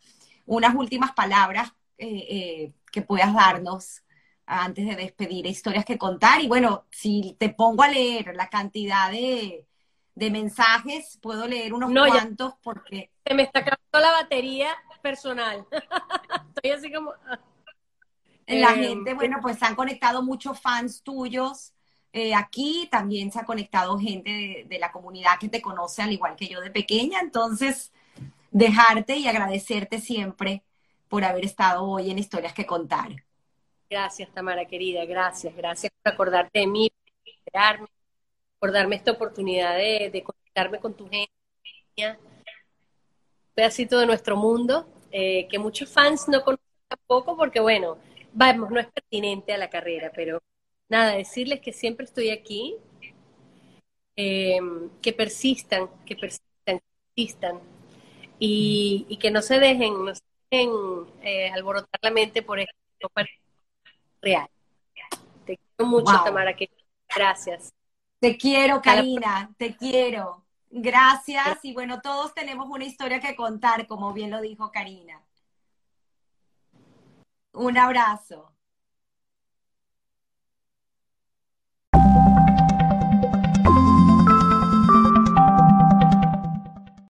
[0.47, 4.03] unas últimas palabras eh, eh, que puedas darnos
[4.47, 6.41] antes de despedir, historias que contar.
[6.41, 9.67] Y bueno, si te pongo a leer la cantidad de,
[10.15, 13.11] de mensajes, puedo leer unos cuantos porque...
[13.27, 15.67] Se me está acabando la batería personal.
[16.55, 17.13] Estoy así como...
[18.47, 21.73] La eh, gente, bueno, pues se han conectado muchos fans tuyos.
[22.13, 26.37] Eh, aquí también se ha conectado gente de, la comunidad que te conoce al igual
[26.37, 27.21] que yo de pequeña.
[27.21, 27.93] Entonces,
[28.51, 30.63] dejarte y agradecerte siempre
[31.09, 33.25] por haber estado hoy en Historias que Contar.
[33.89, 35.05] Gracias, Tamara, querida.
[35.05, 35.55] Gracias.
[35.55, 36.91] Gracias por acordarte de mí,
[37.79, 37.89] por
[38.63, 41.33] por darme esta oportunidad de, conectarme con tu gente,
[41.99, 42.17] un
[43.55, 47.99] pedacito de nuestro mundo, eh, que muchos fans no conocen tampoco, porque bueno,
[48.33, 50.41] vamos, no es pertinente a la carrera, pero
[50.89, 52.77] nada, decirles que siempre estoy aquí,
[54.15, 56.85] em, que persistan, que persistan, que
[57.17, 57.61] persistan,
[58.39, 60.71] y, que no se dejen, no se dejen
[61.23, 63.11] eh, alborotar la mente por esto
[64.21, 64.49] real.
[65.47, 66.71] Te quiero mucho, Tamara, que
[67.13, 67.75] gracias.
[68.23, 70.45] Te quiero, Karina, te quiero.
[70.71, 71.59] Gracias.
[71.65, 75.21] Y bueno, todos tenemos una historia que contar, como bien lo dijo Karina.
[77.53, 78.53] Un abrazo.